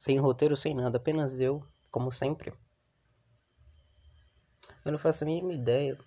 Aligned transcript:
sem 0.00 0.18
roteiro, 0.18 0.56
sem 0.56 0.74
nada, 0.74 0.96
apenas 0.96 1.38
eu, 1.38 1.62
como 1.90 2.10
sempre. 2.10 2.54
Eu 4.82 4.92
não 4.92 4.98
faço 4.98 5.24
a 5.24 5.26
mínima 5.26 5.52
ideia 5.52 5.98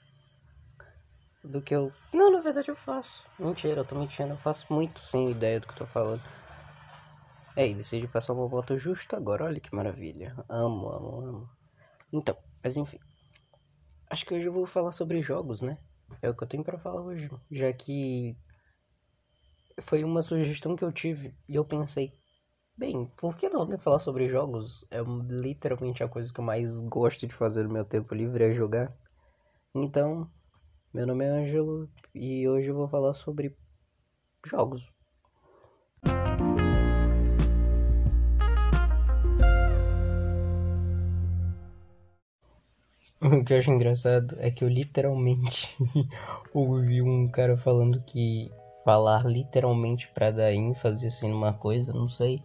do 1.44 1.62
que 1.62 1.76
eu. 1.76 1.94
Não, 2.12 2.32
na 2.32 2.42
verdade 2.42 2.70
eu 2.70 2.76
faço. 2.76 3.24
Mentira, 3.38 3.82
eu 3.82 3.86
tô 3.86 3.94
mentindo, 3.94 4.34
eu 4.34 4.38
faço 4.38 4.66
muito 4.74 5.00
sem 5.02 5.30
ideia 5.30 5.60
do 5.60 5.68
que 5.68 5.74
eu 5.74 5.78
tô 5.78 5.86
falando. 5.86 6.24
É, 7.56 7.68
e 7.68 7.76
decidi 7.76 8.08
passar 8.08 8.34
uma 8.34 8.48
volta 8.48 8.76
justo 8.80 9.16
agora, 9.16 9.46
olha 9.46 9.60
que 9.60 9.76
maravilha. 9.76 10.36
Amo, 10.50 10.90
amo, 10.90 11.16
amo. 11.28 11.50
Então, 12.12 12.36
mas 12.64 12.76
enfim. 12.76 13.00
Acho 14.10 14.26
que 14.26 14.34
hoje 14.34 14.48
eu 14.48 14.54
vou 14.54 14.66
falar 14.66 14.92
sobre 14.92 15.22
jogos, 15.22 15.62
né? 15.62 15.78
É 16.20 16.28
o 16.32 16.36
que 16.36 16.44
eu 16.44 16.48
tenho 16.48 16.64
para 16.64 16.80
falar 16.80 17.04
hoje. 17.04 17.30
Já 17.52 17.72
que 17.72 18.36
foi 19.82 20.04
uma 20.04 20.24
sugestão 20.24 20.76
que 20.76 20.84
eu 20.84 20.92
tive 20.92 21.36
e 21.48 21.54
eu 21.54 21.64
pensei, 21.64 22.23
bem, 22.78 23.06
por 23.18 23.36
que 23.36 23.50
não 23.50 23.66
né? 23.66 23.78
falar 23.78 24.00
sobre 24.00 24.28
jogos? 24.28 24.86
É 24.90 25.02
literalmente 25.02 26.04
a 26.04 26.08
coisa 26.08 26.32
que 26.32 26.40
eu 26.40 26.44
mais 26.44 26.80
gosto 26.82 27.28
de 27.28 27.34
fazer 27.34 27.64
no 27.64 27.74
meu 27.74 27.86
tempo 27.86 28.14
livre 28.14 28.44
é 28.44 28.52
jogar. 28.52 28.94
Então, 29.74 30.30
meu 30.94 31.08
nome 31.08 31.26
é 31.26 31.30
Ângelo 31.30 31.90
e 32.14 32.48
hoje 32.48 32.70
eu 32.70 32.76
vou 32.76 32.88
falar 32.88 33.14
sobre 33.14 33.56
jogos. 34.46 34.92
O 43.24 43.46
que 43.46 43.54
eu 43.54 43.58
acho 43.58 43.72
engraçado 43.72 44.36
é 44.40 44.52
que 44.52 44.66
eu 44.66 44.68
literalmente 44.68 45.74
ouvi 46.54 47.02
um 47.02 47.30
cara 47.32 47.56
falando 47.56 48.02
que 48.02 48.52
falar 48.84 49.26
literalmente 49.26 50.10
para 50.10 50.30
dar 50.30 50.54
ênfase 50.54 51.08
assim 51.08 51.30
numa 51.30 51.54
coisa, 51.54 51.94
não 51.94 52.10
sei, 52.10 52.42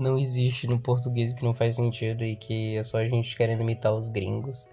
não 0.00 0.18
existe 0.18 0.66
no 0.66 0.78
português 0.78 1.32
que 1.32 1.44
não 1.44 1.52
faz 1.52 1.76
sentido 1.76 2.24
e 2.24 2.34
que 2.34 2.76
é 2.76 2.82
só 2.82 2.98
a 2.98 3.06
gente 3.06 3.36
querendo 3.36 3.62
imitar 3.62 3.94
os 3.94 4.08
gringos. 4.08 4.66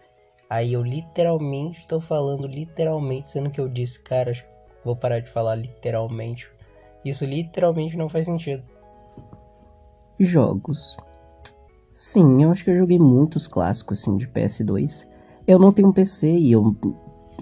Aí 0.50 0.74
eu 0.74 0.82
literalmente 0.82 1.80
estou 1.80 2.00
falando 2.00 2.48
literalmente, 2.48 3.30
sendo 3.30 3.50
que 3.50 3.60
eu 3.60 3.68
disse, 3.68 4.00
cara, 4.00 4.32
vou 4.84 4.96
parar 4.96 5.20
de 5.20 5.30
falar 5.30 5.56
literalmente. 5.56 6.48
Isso 7.04 7.26
literalmente 7.26 7.98
não 7.98 8.08
faz 8.08 8.26
sentido. 8.26 8.64
Jogos. 10.20 10.96
Sim, 11.92 12.44
eu 12.44 12.52
acho 12.52 12.64
que 12.64 12.72
eu 12.72 12.78
joguei 12.78 12.98
muitos 12.98 13.48
clássicos 13.48 14.00
assim 14.00 14.18
de 14.18 14.28
PS2. 14.28 15.08
Eu 15.46 15.60
não 15.60 15.72
tenho 15.72 15.90
um 15.90 15.94
PC 15.94 16.30
e 16.30 16.52
eu 16.52 16.76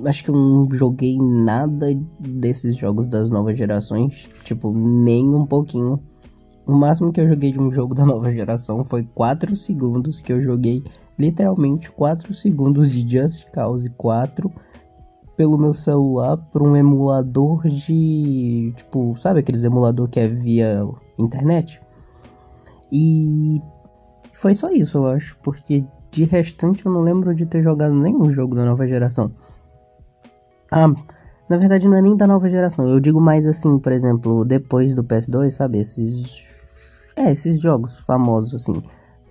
acho 0.05 0.23
que 0.23 0.29
eu 0.29 0.35
não 0.35 0.69
joguei 0.71 1.17
nada 1.17 1.87
desses 2.19 2.75
jogos 2.75 3.07
das 3.07 3.29
novas 3.29 3.57
gerações, 3.57 4.29
tipo, 4.43 4.71
nem 4.73 5.27
um 5.33 5.45
pouquinho. 5.45 6.01
O 6.65 6.73
máximo 6.73 7.11
que 7.11 7.21
eu 7.21 7.27
joguei 7.27 7.51
de 7.51 7.59
um 7.59 7.71
jogo 7.71 7.93
da 7.93 8.05
nova 8.05 8.31
geração 8.31 8.83
foi 8.83 9.03
4 9.03 9.55
segundos 9.55 10.21
que 10.21 10.33
eu 10.33 10.41
joguei 10.41 10.83
literalmente 11.17 11.91
4 11.91 12.33
segundos 12.33 12.91
de 12.91 13.07
Just 13.07 13.49
Cause 13.51 13.89
4 13.91 14.51
pelo 15.37 15.57
meu 15.57 15.73
celular 15.73 16.37
por 16.37 16.63
um 16.63 16.75
emulador 16.75 17.67
de, 17.67 18.73
tipo, 18.75 19.15
sabe 19.17 19.41
aqueles 19.41 19.63
emulador 19.63 20.09
que 20.09 20.19
é 20.19 20.27
via 20.27 20.87
internet? 21.19 21.81
E 22.91 23.61
foi 24.33 24.55
só 24.55 24.71
isso, 24.71 24.97
eu 24.97 25.07
acho, 25.07 25.37
porque 25.43 25.83
de 26.09 26.23
restante 26.23 26.85
eu 26.85 26.91
não 26.91 27.01
lembro 27.01 27.35
de 27.35 27.45
ter 27.45 27.61
jogado 27.61 27.93
nenhum 27.93 28.31
jogo 28.31 28.55
da 28.55 28.65
nova 28.65 28.87
geração. 28.87 29.31
Ah, 30.71 30.87
na 31.49 31.57
verdade 31.57 31.87
não 31.87 31.97
é 31.97 32.01
nem 32.01 32.15
da 32.15 32.25
nova 32.25 32.49
geração. 32.49 32.87
Eu 32.87 32.99
digo 32.99 33.19
mais 33.19 33.45
assim, 33.45 33.77
por 33.77 33.91
exemplo, 33.91 34.45
depois 34.45 34.95
do 34.95 35.03
PS2, 35.03 35.51
sabe? 35.51 35.79
Esses. 35.79 36.54
É, 37.15 37.31
esses 37.31 37.59
jogos 37.59 37.99
famosos, 37.99 38.55
assim. 38.55 38.81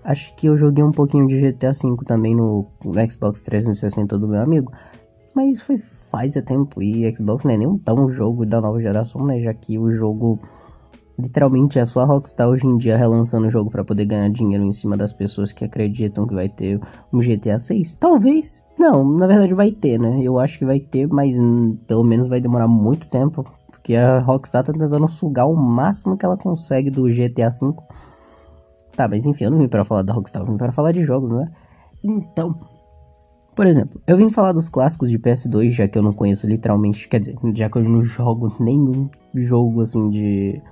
Acho 0.02 0.34
que 0.36 0.46
eu 0.46 0.56
joguei 0.56 0.84
um 0.84 0.92
pouquinho 0.92 1.26
de 1.26 1.40
GTA 1.40 1.72
V 1.72 1.96
também 2.06 2.34
no, 2.34 2.66
no 2.84 3.10
Xbox 3.10 3.40
360 3.42 4.18
do 4.18 4.28
meu 4.28 4.40
amigo. 4.40 4.72
Mas 5.34 5.60
foi 5.60 5.78
faz 5.78 6.34
tempo 6.46 6.80
e 6.80 7.12
Xbox 7.14 7.44
não 7.44 7.50
é 7.52 7.56
nem 7.56 7.78
tão 7.78 8.08
jogo 8.08 8.46
da 8.46 8.60
nova 8.60 8.80
geração, 8.80 9.24
né? 9.26 9.40
Já 9.40 9.52
que 9.52 9.78
o 9.78 9.90
jogo 9.90 10.38
Literalmente 11.16 11.78
é 11.78 11.86
só 11.86 12.00
a 12.00 12.04
Rockstar 12.04 12.48
hoje 12.48 12.66
em 12.66 12.76
dia 12.76 12.96
relançando 12.96 13.46
o 13.46 13.50
jogo 13.50 13.70
para 13.70 13.84
poder 13.84 14.04
ganhar 14.04 14.28
dinheiro 14.30 14.64
em 14.64 14.72
cima 14.72 14.96
das 14.96 15.12
pessoas 15.12 15.52
que 15.52 15.64
acreditam 15.64 16.26
que 16.26 16.34
vai 16.34 16.48
ter 16.48 16.80
um 17.12 17.20
GTA 17.20 17.58
6. 17.58 17.94
Talvez, 17.94 18.64
não, 18.76 19.08
na 19.16 19.26
verdade 19.28 19.54
vai 19.54 19.70
ter, 19.70 19.98
né? 19.98 20.20
Eu 20.20 20.40
acho 20.40 20.58
que 20.58 20.64
vai 20.64 20.80
ter, 20.80 21.06
mas 21.06 21.36
pelo 21.86 22.02
menos 22.02 22.26
vai 22.26 22.40
demorar 22.40 22.66
muito 22.66 23.06
tempo, 23.08 23.44
porque 23.84 23.96
a 23.96 24.18
Rockstar 24.18 24.64
tá 24.64 24.72
tentando 24.72 25.06
sugar 25.08 25.46
o 25.46 25.54
máximo 25.54 26.16
que 26.16 26.24
ela 26.24 26.38
consegue 26.38 26.90
do 26.90 27.02
GTA 27.02 27.50
5. 27.50 27.84
Tá, 28.96 29.06
mas 29.06 29.26
enfim, 29.26 29.44
eu 29.44 29.50
não 29.50 29.58
vim 29.58 29.68
para 29.68 29.84
falar 29.84 30.00
da 30.00 30.14
Rockstar, 30.14 30.40
eu 30.40 30.46
vim 30.46 30.56
para 30.56 30.72
falar 30.72 30.92
de 30.92 31.04
jogos, 31.04 31.28
né? 31.28 31.52
Então, 32.02 32.58
por 33.54 33.66
exemplo, 33.66 34.00
eu 34.06 34.16
vim 34.16 34.30
falar 34.30 34.52
dos 34.52 34.70
clássicos 34.70 35.10
de 35.10 35.18
PS2, 35.18 35.68
já 35.68 35.86
que 35.86 35.98
eu 35.98 36.02
não 36.02 36.14
conheço 36.14 36.46
literalmente, 36.46 37.06
quer 37.06 37.20
dizer, 37.20 37.36
já 37.54 37.68
que 37.68 37.76
eu 37.76 37.84
não 37.84 38.02
jogo 38.02 38.56
nenhum 38.58 39.10
jogo 39.34 39.82
assim 39.82 40.08
de 40.08 40.62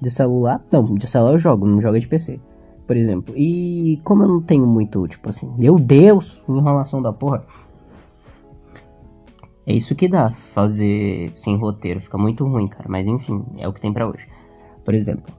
de 0.00 0.10
celular, 0.10 0.60
não, 0.72 0.94
de 0.96 1.06
celular 1.06 1.34
eu 1.34 1.38
jogo, 1.38 1.66
não 1.66 1.80
jogo 1.80 2.00
de 2.00 2.08
PC, 2.08 2.40
por 2.84 2.96
exemplo. 2.96 3.32
E 3.36 4.00
como 4.02 4.24
eu 4.24 4.28
não 4.28 4.42
tenho 4.42 4.66
muito, 4.66 5.06
tipo 5.06 5.28
assim, 5.28 5.48
meu 5.56 5.78
Deus, 5.78 6.42
enrolação 6.48 7.00
da 7.00 7.12
porra. 7.12 7.44
É 9.68 9.74
isso 9.74 9.94
que 9.94 10.08
dá 10.08 10.30
fazer 10.30 11.30
sem 11.34 11.54
roteiro, 11.54 12.00
fica 12.00 12.16
muito 12.16 12.42
ruim, 12.46 12.66
cara, 12.66 12.86
mas 12.88 13.06
enfim, 13.06 13.44
é 13.58 13.68
o 13.68 13.72
que 13.72 13.82
tem 13.82 13.92
para 13.92 14.08
hoje. 14.08 14.26
Por 14.82 14.94
exemplo, 14.94 15.30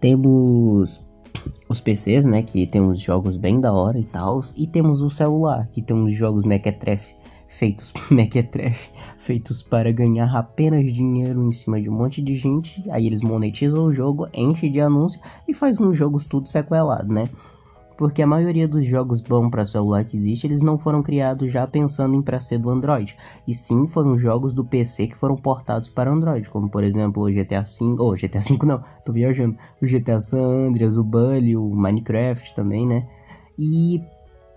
temos 0.00 1.04
os 1.68 1.80
PCs, 1.80 2.24
né, 2.24 2.44
que 2.44 2.64
tem 2.64 2.80
uns 2.80 3.00
jogos 3.00 3.36
bem 3.36 3.58
da 3.58 3.72
hora 3.72 3.98
e 3.98 4.04
tal, 4.04 4.40
e 4.56 4.68
temos 4.68 5.02
o 5.02 5.10
celular, 5.10 5.66
que 5.72 5.82
tem 5.82 5.96
uns 5.96 6.14
jogos 6.14 6.44
mequetrefe 6.44 7.16
feitos 7.48 7.92
mequetrefe, 8.08 8.90
feitos 9.18 9.62
para 9.62 9.90
ganhar 9.90 10.32
apenas 10.36 10.92
dinheiro 10.92 11.42
em 11.42 11.52
cima 11.52 11.80
de 11.80 11.88
um 11.88 11.92
monte 11.92 12.22
de 12.22 12.36
gente. 12.36 12.84
Aí 12.90 13.06
eles 13.06 13.20
monetizam 13.20 13.84
o 13.86 13.92
jogo, 13.92 14.28
enche 14.32 14.68
de 14.68 14.80
anúncio 14.80 15.20
e 15.48 15.54
faz 15.54 15.80
uns 15.80 15.96
jogos 15.96 16.26
tudo 16.26 16.48
sequelado, 16.48 17.12
né? 17.12 17.28
Porque 17.96 18.22
a 18.22 18.26
maioria 18.26 18.68
dos 18.68 18.86
jogos 18.86 19.20
bons 19.20 19.50
para 19.50 19.64
celular 19.64 20.04
que 20.04 20.16
existe, 20.16 20.46
eles 20.46 20.60
não 20.60 20.78
foram 20.78 21.02
criados 21.02 21.50
já 21.50 21.66
pensando 21.66 22.14
em 22.14 22.22
para 22.22 22.40
ser 22.40 22.58
do 22.58 22.70
Android, 22.70 23.16
e 23.46 23.54
sim 23.54 23.86
foram 23.86 24.18
jogos 24.18 24.52
do 24.52 24.64
PC 24.64 25.08
que 25.08 25.16
foram 25.16 25.34
portados 25.34 25.88
para 25.88 26.10
Android, 26.10 26.48
como 26.50 26.68
por 26.68 26.84
exemplo 26.84 27.24
o 27.24 27.30
GTA 27.30 27.62
V, 27.62 27.96
ou 27.98 28.12
oh, 28.12 28.14
GTA 28.14 28.40
V 28.40 28.58
não, 28.66 28.82
tô 29.04 29.12
viajando, 29.12 29.56
o 29.82 29.86
GTA 29.86 30.20
San 30.20 30.68
Andreas, 30.68 30.96
o 30.96 31.04
Bully, 31.04 31.56
o 31.56 31.74
Minecraft 31.74 32.54
também, 32.54 32.86
né? 32.86 33.08
E 33.58 34.02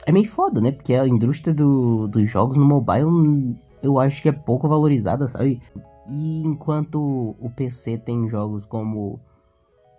é 0.06 0.12
meio 0.12 0.28
foda, 0.28 0.60
né? 0.60 0.72
Porque 0.72 0.94
a 0.94 1.08
indústria 1.08 1.54
do, 1.54 2.08
dos 2.08 2.30
jogos 2.30 2.58
no 2.58 2.66
mobile 2.66 3.56
eu 3.82 4.00
acho 4.00 4.22
que 4.22 4.30
é 4.30 4.34
pouco 4.34 4.68
valorizada, 4.68 5.28
sabe? 5.28 5.62
E 6.08 6.42
enquanto 6.42 7.36
o 7.40 7.50
PC 7.56 7.98
tem 7.98 8.28
jogos 8.28 8.66
como. 8.66 9.20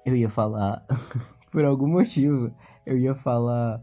Eu 0.04 0.16
ia 0.16 0.28
falar. 0.28 0.84
por 1.50 1.64
algum 1.64 1.88
motivo, 1.88 2.50
eu 2.86 2.98
ia 2.98 3.14
falar. 3.14 3.82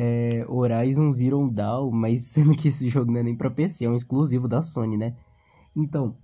É, 0.00 0.46
Horizon 0.48 1.10
Zero 1.10 1.50
Dawn, 1.50 1.90
mas 1.90 2.22
sendo 2.22 2.54
que 2.56 2.68
esse 2.68 2.88
jogo 2.88 3.10
não 3.10 3.20
é 3.20 3.22
nem 3.24 3.36
pra 3.36 3.50
PC, 3.50 3.84
é 3.84 3.90
um 3.90 3.96
exclusivo 3.96 4.46
da 4.46 4.62
Sony, 4.62 4.96
né? 4.96 5.16
Então. 5.74 6.16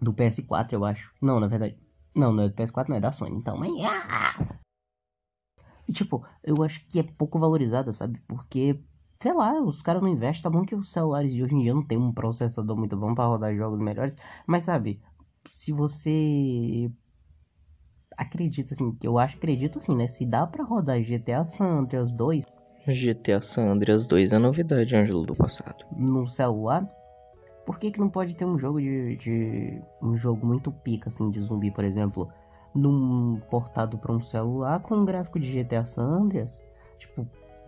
Do 0.00 0.12
PS4, 0.12 0.72
eu 0.72 0.84
acho. 0.84 1.12
Não, 1.22 1.38
na 1.40 1.46
verdade. 1.46 1.78
Não, 2.14 2.32
não 2.32 2.44
é 2.44 2.48
do 2.48 2.54
PS4, 2.54 2.88
não 2.88 2.96
é 2.96 3.00
da 3.00 3.12
Sony, 3.12 3.36
então. 3.36 3.56
Mas. 3.56 3.72
Ah! 3.82 4.58
E 5.88 5.92
tipo, 5.92 6.24
eu 6.42 6.62
acho 6.62 6.86
que 6.88 6.98
é 6.98 7.02
pouco 7.02 7.38
valorizada, 7.38 7.92
sabe? 7.92 8.20
Porque, 8.26 8.80
sei 9.20 9.32
lá, 9.32 9.60
os 9.60 9.82
caras 9.82 10.02
não 10.02 10.08
investem. 10.08 10.42
Tá 10.42 10.50
bom 10.50 10.64
que 10.64 10.74
os 10.74 10.90
celulares 10.90 11.32
de 11.32 11.42
hoje 11.42 11.54
em 11.54 11.62
dia 11.62 11.74
não 11.74 11.84
tem 11.84 11.98
um 11.98 12.12
processador 12.12 12.76
muito 12.76 12.96
bom 12.96 13.14
para 13.14 13.26
rodar 13.26 13.54
jogos 13.54 13.78
melhores. 13.78 14.16
Mas 14.46 14.64
sabe, 14.64 15.00
se 15.48 15.72
você 15.72 16.90
acredita 18.16 18.74
assim, 18.74 18.92
que 18.92 19.06
eu 19.06 19.18
acho 19.18 19.36
acredito 19.36 19.78
assim, 19.78 19.94
né? 19.94 20.06
Se 20.06 20.24
dá 20.24 20.46
para 20.46 20.64
rodar 20.64 21.00
GTA 21.00 21.44
San 21.44 21.80
Andreas 21.80 22.12
2. 22.12 22.44
GTA 22.86 23.40
San 23.40 23.66
Andreas 23.66 24.06
2 24.06 24.32
é 24.32 24.38
novidade, 24.38 24.94
Ângelo, 24.94 25.24
do 25.24 25.34
passado. 25.34 25.84
No 25.96 26.26
celular, 26.26 26.86
por 27.64 27.78
que, 27.78 27.90
que 27.90 28.00
não 28.00 28.10
pode 28.10 28.36
ter 28.36 28.44
um 28.44 28.58
jogo 28.58 28.80
de, 28.80 29.16
de. 29.16 29.82
um 30.02 30.16
jogo 30.16 30.46
muito 30.46 30.70
pica, 30.70 31.08
assim, 31.08 31.30
de 31.30 31.40
zumbi, 31.40 31.70
por 31.70 31.84
exemplo? 31.84 32.28
num 32.74 33.40
portado 33.48 33.96
para 33.96 34.12
um 34.12 34.20
celular 34.20 34.80
com 34.80 34.96
um 34.96 35.04
gráfico 35.04 35.38
de 35.38 35.62
GTA 35.62 35.84
San 35.84 36.04
Andreas. 36.04 36.60
Tipo, 36.98 37.26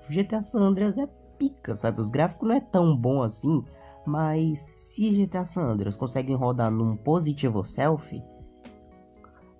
GTA 0.08 0.42
San 0.42 0.60
Andreas 0.60 0.98
é 0.98 1.06
pica, 1.38 1.74
sabe? 1.74 2.00
Os 2.00 2.10
gráficos 2.10 2.48
não 2.48 2.56
é 2.56 2.60
tão 2.60 2.96
bom 2.96 3.22
assim, 3.22 3.64
mas 4.04 4.58
se 4.60 5.10
GTA 5.10 5.44
San 5.44 5.62
Andreas 5.62 5.96
conseguem 5.96 6.34
rodar 6.34 6.70
num 6.70 6.96
positivo 6.96 7.64
selfie, 7.64 8.22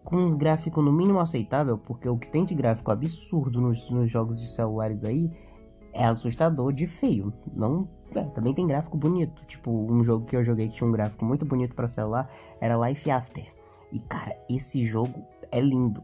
com 0.07 0.19
uns 0.19 0.35
gráficos 0.35 0.85
no 0.85 0.93
mínimo 0.93 1.19
aceitável, 1.19 1.77
porque 1.77 2.09
o 2.09 2.17
que 2.17 2.29
tem 2.29 2.45
de 2.45 2.55
gráfico 2.55 2.93
absurdo 2.93 3.61
nos, 3.61 3.91
nos 3.91 4.09
jogos 4.09 4.41
de 4.41 4.49
celulares 4.49 5.05
aí 5.05 5.29
é 5.93 6.05
assustador 6.05 6.73
de 6.73 6.87
feio. 6.87 7.33
Não, 7.53 7.89
é, 8.15 8.23
também 8.23 8.55
tem 8.55 8.69
gráfico 8.69 8.97
bonito. 8.97 9.45
Tipo, 9.47 9.71
um 9.71 10.05
jogo 10.05 10.25
que 10.25 10.37
eu 10.37 10.45
joguei 10.45 10.69
que 10.69 10.77
tinha 10.77 10.89
um 10.89 10.93
gráfico 10.93 11.25
muito 11.25 11.45
bonito 11.45 11.75
para 11.75 11.89
celular 11.89 12.31
era 12.61 12.77
Life 12.89 13.11
After. 13.11 13.45
E 13.93 13.99
cara, 13.99 14.37
esse 14.49 14.87
jogo 14.87 15.25
é 15.51 15.61
lindo. 15.61 16.01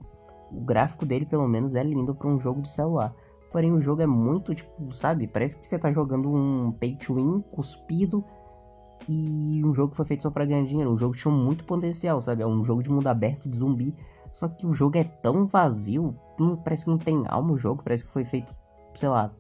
o 0.51 0.61
gráfico 0.61 1.07
dele, 1.07 1.25
pelo 1.25 1.47
menos, 1.47 1.77
é 1.77 1.85
lindo 1.85 2.13
para 2.13 2.27
um 2.27 2.41
jogo 2.41 2.61
de 2.61 2.71
celular. 2.71 3.15
Porém, 3.53 3.71
o 3.71 3.81
jogo 3.81 4.03
é 4.03 4.07
muito, 4.07 4.53
tipo, 4.53 4.93
sabe? 4.93 5.29
Parece 5.29 5.57
que 5.57 5.65
você 5.65 5.79
tá 5.79 5.93
jogando 5.93 6.29
um 6.29 6.73
pay 6.73 6.97
to 6.97 7.15
win 7.15 7.41
cuspido 7.53 8.25
e 9.09 9.63
um 9.65 9.75
jogo 9.75 9.91
que 9.91 9.97
foi 9.97 10.07
feito 10.07 10.23
só 10.23 10.31
pra 10.31 10.45
ganhar 10.45 10.65
dinheiro. 10.65 10.91
Um 10.91 10.97
jogo 10.97 11.15
que 11.15 11.21
tinha 11.21 11.33
muito 11.33 11.65
potencial, 11.65 12.21
sabe? 12.21 12.43
É 12.43 12.47
um 12.47 12.65
jogo 12.65 12.83
de 12.83 12.91
mundo 12.91 13.07
aberto, 13.07 13.49
de 13.49 13.57
zumbi. 13.57 13.95
Só 14.33 14.49
que 14.49 14.67
o 14.67 14.73
jogo 14.73 14.97
é 14.97 15.05
tão 15.05 15.47
vazio, 15.47 16.17
não, 16.39 16.57
parece 16.57 16.85
que 16.85 16.91
não 16.91 16.99
tem 16.99 17.23
alma 17.29 17.53
o 17.53 17.59
jogo, 17.59 17.83
parece 17.83 18.05
que 18.05 18.11
foi 18.11 18.25
feito, 18.25 18.53
sei 18.95 19.09
lá, 19.09 19.31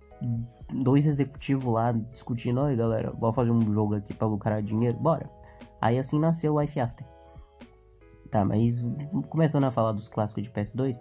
dois 0.71 1.07
executivos 1.07 1.73
lá 1.73 1.93
discutindo, 1.93 2.61
oi 2.61 2.77
galera, 2.77 3.11
bora 3.11 3.33
fazer 3.33 3.51
um 3.51 3.73
jogo 3.73 3.95
aqui 3.95 4.13
pra 4.13 4.27
lucrar 4.27 4.63
dinheiro, 4.63 4.99
bora. 4.99 5.27
Aí 5.81 5.99
assim 5.99 6.19
nasceu 6.19 6.61
Life 6.61 6.79
After. 6.79 7.07
Tá, 8.31 8.45
mas 8.45 8.83
começando 9.29 9.65
a 9.65 9.71
falar 9.71 9.93
dos 9.93 10.09
clássicos 10.09 10.45
de 10.45 10.51
PS2, 10.51 11.01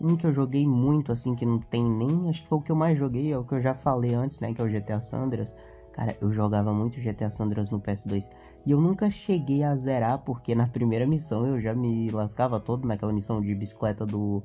um 0.00 0.16
que 0.16 0.26
eu 0.26 0.32
joguei 0.32 0.66
muito, 0.66 1.12
assim, 1.12 1.34
que 1.34 1.44
não 1.44 1.58
tem 1.58 1.84
nem. 1.84 2.28
Acho 2.28 2.42
que 2.42 2.48
foi 2.48 2.58
o 2.58 2.62
que 2.62 2.72
eu 2.72 2.76
mais 2.76 2.98
joguei, 2.98 3.32
é 3.32 3.38
o 3.38 3.44
que 3.44 3.54
eu 3.54 3.60
já 3.60 3.74
falei 3.74 4.14
antes, 4.14 4.40
né? 4.40 4.54
Que 4.54 4.60
é 4.62 4.64
o 4.64 4.68
GTA 4.68 5.00
San 5.00 5.18
Andreas. 5.18 5.54
Cara, 6.00 6.16
eu 6.18 6.32
jogava 6.32 6.72
muito 6.72 6.98
GTA 6.98 7.28
San 7.28 7.44
Andreas 7.44 7.70
no 7.70 7.78
PS2. 7.78 8.26
E 8.64 8.70
eu 8.70 8.80
nunca 8.80 9.10
cheguei 9.10 9.62
a 9.62 9.76
zerar, 9.76 10.18
porque 10.20 10.54
na 10.54 10.66
primeira 10.66 11.06
missão 11.06 11.46
eu 11.46 11.60
já 11.60 11.74
me 11.74 12.10
lascava 12.10 12.58
todo 12.58 12.88
naquela 12.88 13.12
missão 13.12 13.38
de 13.38 13.54
bicicleta 13.54 14.06
do. 14.06 14.42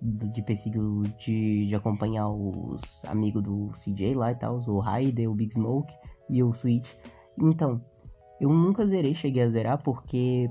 do 0.00 0.26
de 0.32 0.40
perseguir, 0.40 0.80
de, 1.18 1.66
de 1.66 1.74
acompanhar 1.74 2.30
os 2.30 3.04
amigos 3.04 3.42
do 3.42 3.72
CJ 3.74 4.14
lá 4.14 4.32
e 4.32 4.36
tal, 4.36 4.58
o 4.66 4.78
Raider, 4.78 5.30
o 5.30 5.34
Big 5.34 5.52
Smoke 5.52 5.92
e 6.30 6.42
o 6.42 6.50
Switch. 6.54 6.94
Então, 7.38 7.78
eu 8.40 8.48
nunca 8.48 8.86
zerei, 8.86 9.12
cheguei 9.12 9.42
a 9.42 9.48
zerar, 9.50 9.82
porque 9.82 10.50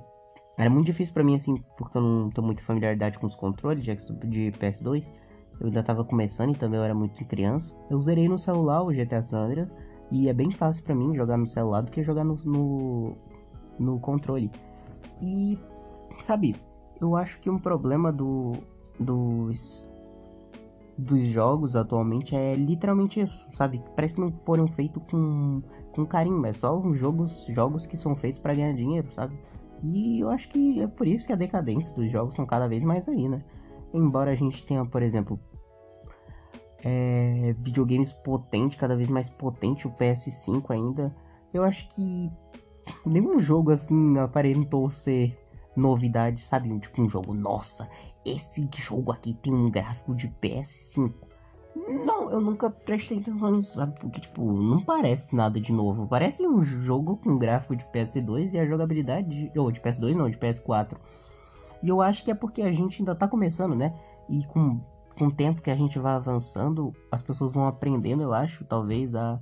era 0.59 0.69
muito 0.69 0.85
difícil 0.85 1.11
para 1.11 1.23
mim, 1.23 1.33
assim, 1.33 1.55
porque 1.75 1.97
eu 1.97 2.03
não 2.03 2.29
tenho 2.29 2.45
muita 2.45 2.61
familiaridade 2.61 3.17
com 3.17 3.25
os 3.25 3.33
controles 3.33 3.83
de, 3.83 3.95
de 4.27 4.51
PS2. 4.59 5.11
Eu 5.59 5.67
ainda 5.67 5.81
tava 5.81 6.05
começando 6.05 6.53
e 6.53 6.55
também 6.59 6.77
eu 6.79 6.83
era 6.83 6.93
muito 6.93 7.25
criança. 7.25 7.75
Eu 7.89 7.99
zerei 7.99 8.29
no 8.29 8.37
celular 8.37 8.83
o 8.83 8.93
GTA 8.93 9.23
San 9.23 9.39
Andreas. 9.39 9.73
E 10.11 10.29
é 10.29 10.33
bem 10.33 10.51
fácil 10.51 10.83
para 10.83 10.95
mim 10.95 11.15
jogar 11.15 11.37
no 11.37 11.45
celular 11.45 11.81
do 11.81 11.91
que 11.91 12.03
jogar 12.03 12.23
no, 12.23 12.35
no, 12.45 13.15
no, 13.79 13.99
controle. 13.99 14.51
E, 15.21 15.57
sabe, 16.21 16.55
eu 17.01 17.15
acho 17.15 17.39
que 17.39 17.49
um 17.49 17.57
problema 17.57 18.11
do, 18.11 18.53
dos, 18.99 19.89
dos 20.97 21.25
jogos 21.25 21.75
atualmente 21.75 22.35
é 22.35 22.55
literalmente 22.55 23.19
isso, 23.19 23.45
sabe? 23.53 23.81
Parece 23.95 24.13
que 24.13 24.21
não 24.21 24.31
foram 24.31 24.67
feitos 24.67 25.01
com, 25.09 25.61
com 25.91 26.05
carinho, 26.05 26.39
mas 26.39 26.57
só 26.57 26.81
jogos, 26.93 27.45
jogos 27.49 27.85
que 27.85 27.97
são 27.97 28.15
feitos 28.15 28.39
para 28.39 28.53
ganhar 28.53 28.73
dinheiro, 28.73 29.11
sabe? 29.11 29.37
E 29.83 30.19
eu 30.19 30.29
acho 30.29 30.49
que 30.49 30.81
é 30.81 30.87
por 30.87 31.07
isso 31.07 31.27
que 31.27 31.33
a 31.33 31.37
decadência 31.37 31.93
dos 31.95 32.11
jogos 32.11 32.35
são 32.35 32.45
cada 32.45 32.67
vez 32.67 32.83
mais 32.83 33.07
aí, 33.07 33.27
né? 33.27 33.43
Embora 33.93 34.31
a 34.31 34.35
gente 34.35 34.65
tenha, 34.65 34.85
por 34.85 35.01
exemplo, 35.01 35.39
é, 36.85 37.55
videogames 37.57 38.13
potentes, 38.13 38.77
cada 38.77 38.95
vez 38.95 39.09
mais 39.09 39.27
potente, 39.27 39.87
o 39.87 39.91
PS5 39.91 40.69
ainda, 40.69 41.13
eu 41.51 41.63
acho 41.63 41.87
que 41.87 42.31
nenhum 43.03 43.39
jogo 43.39 43.71
assim 43.71 44.19
aparentou 44.19 44.87
ser 44.91 45.35
novidade, 45.75 46.41
sabe? 46.41 46.77
Tipo 46.79 47.01
um 47.01 47.09
jogo, 47.09 47.33
nossa, 47.33 47.89
esse 48.23 48.69
jogo 48.75 49.11
aqui 49.11 49.33
tem 49.33 49.51
um 49.51 49.71
gráfico 49.71 50.13
de 50.13 50.27
PS5. 50.41 51.11
Não, 52.05 52.31
eu 52.31 52.39
nunca 52.39 52.69
prestei 52.69 53.17
atenção 53.17 53.51
nisso, 53.51 53.75
sabe? 53.75 53.99
Porque, 53.99 54.21
tipo, 54.21 54.53
não 54.53 54.81
parece 54.81 55.35
nada 55.35 55.59
de 55.59 55.73
novo. 55.73 56.07
Parece 56.07 56.47
um 56.47 56.61
jogo 56.61 57.17
com 57.17 57.37
gráfico 57.37 57.75
de 57.75 57.83
PS2 57.85 58.53
e 58.53 58.59
a 58.59 58.65
jogabilidade. 58.65 59.49
De, 59.49 59.59
ou 59.59 59.69
de 59.69 59.81
PS2 59.81 60.15
não, 60.15 60.29
de 60.29 60.37
PS4. 60.37 60.95
E 61.83 61.89
eu 61.89 62.01
acho 62.01 62.23
que 62.23 62.31
é 62.31 62.35
porque 62.35 62.61
a 62.61 62.71
gente 62.71 63.01
ainda 63.01 63.13
tá 63.13 63.27
começando, 63.27 63.75
né? 63.75 63.93
E 64.29 64.45
com, 64.45 64.79
com 65.17 65.27
o 65.27 65.31
tempo 65.31 65.61
que 65.61 65.71
a 65.71 65.75
gente 65.75 65.97
vai 65.97 66.13
avançando, 66.13 66.93
as 67.11 67.21
pessoas 67.21 67.53
vão 67.53 67.67
aprendendo, 67.67 68.23
eu 68.23 68.33
acho, 68.33 68.63
talvez, 68.65 69.15
a, 69.15 69.39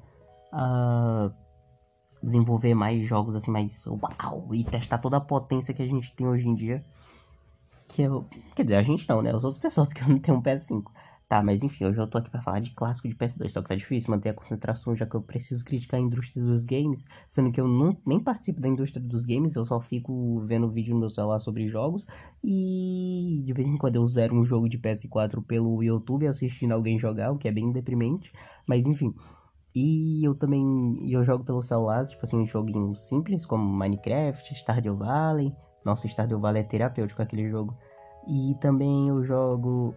a 0.52 1.32
desenvolver 2.22 2.74
mais 2.74 3.06
jogos 3.06 3.36
assim, 3.36 3.52
mais 3.52 3.86
uau, 3.86 4.48
e 4.54 4.64
testar 4.64 5.00
toda 5.00 5.18
a 5.18 5.22
potência 5.22 5.74
que 5.74 5.82
a 5.82 5.88
gente 5.88 6.16
tem 6.16 6.28
hoje 6.28 6.48
em 6.48 6.56
dia. 6.56 6.84
Que 7.88 8.04
eu. 8.04 8.26
Quer 8.56 8.64
dizer, 8.64 8.76
a 8.76 8.84
gente 8.84 9.08
não, 9.10 9.22
né? 9.22 9.30
As 9.30 9.44
outras 9.44 9.58
pessoas, 9.58 9.88
porque 9.90 10.04
eu 10.04 10.08
não 10.08 10.20
tenho 10.20 10.38
um 10.38 10.42
PS5. 10.42 10.84
Tá, 11.28 11.42
mas 11.42 11.64
enfim, 11.64 11.86
hoje 11.86 12.00
eu 12.00 12.08
tô 12.08 12.18
aqui 12.18 12.30
pra 12.30 12.42
falar 12.42 12.60
de 12.60 12.72
clássico 12.72 13.08
de 13.08 13.16
PS2, 13.16 13.50
só 13.50 13.62
que 13.62 13.70
tá 13.70 13.76
difícil 13.76 14.12
manter 14.12 14.30
a 14.30 14.34
concentração, 14.34 14.96
já 14.96 15.06
que 15.06 15.16
eu 15.16 15.22
preciso 15.22 15.66
criticar 15.66 16.00
a 16.00 16.04
indústria 16.04 16.44
dos 16.44 16.66
games, 16.66 17.06
sendo 17.28 17.52
que 17.52 17.60
eu 17.60 17.68
não, 17.68 17.98
nem 18.06 18.20
participo 18.20 18.62
da 18.62 18.68
indústria 18.68 19.04
dos 19.04 19.26
games, 19.26 19.56
eu 19.56 19.66
só 19.66 19.80
fico 19.80 20.42
vendo 20.42 20.70
vídeo 20.70 20.94
no 20.94 21.00
meu 21.00 21.10
celular 21.10 21.40
sobre 21.40 21.68
jogos, 21.68 22.06
e 22.44 23.42
de 23.46 23.54
vez 23.54 23.68
em 23.68 23.78
quando 23.78 23.96
eu 23.96 24.06
zero 24.06 24.36
um 24.36 24.44
jogo 24.44 24.70
de 24.70 24.78
PS4 24.78 25.42
pelo 25.44 25.82
YouTube 25.82 26.28
assistindo 26.28 26.74
alguém 26.74 27.00
jogar, 27.00 27.32
o 27.32 27.38
que 27.38 27.48
é 27.48 27.52
bem 27.52 27.72
deprimente, 27.72 28.32
mas 28.68 28.86
enfim. 28.86 29.14
E 29.76 30.24
eu 30.24 30.36
também 30.36 31.00
eu 31.12 31.24
jogo 31.24 31.44
pelo 31.44 31.62
celular, 31.64 32.06
tipo 32.06 32.24
assim, 32.24 32.46
joguinhos 32.46 33.08
simples 33.08 33.44
como 33.44 33.64
Minecraft, 33.64 34.54
Stardew 34.54 34.96
Valley. 34.96 35.52
Nossa, 35.84 36.08
Stardew 36.08 36.40
Valley 36.40 36.62
é 36.62 36.64
terapêutico 36.64 37.22
aquele 37.22 37.50
jogo. 37.50 37.76
E 38.28 38.56
também 38.62 39.10
eu 39.10 39.24
jogo 39.24 39.96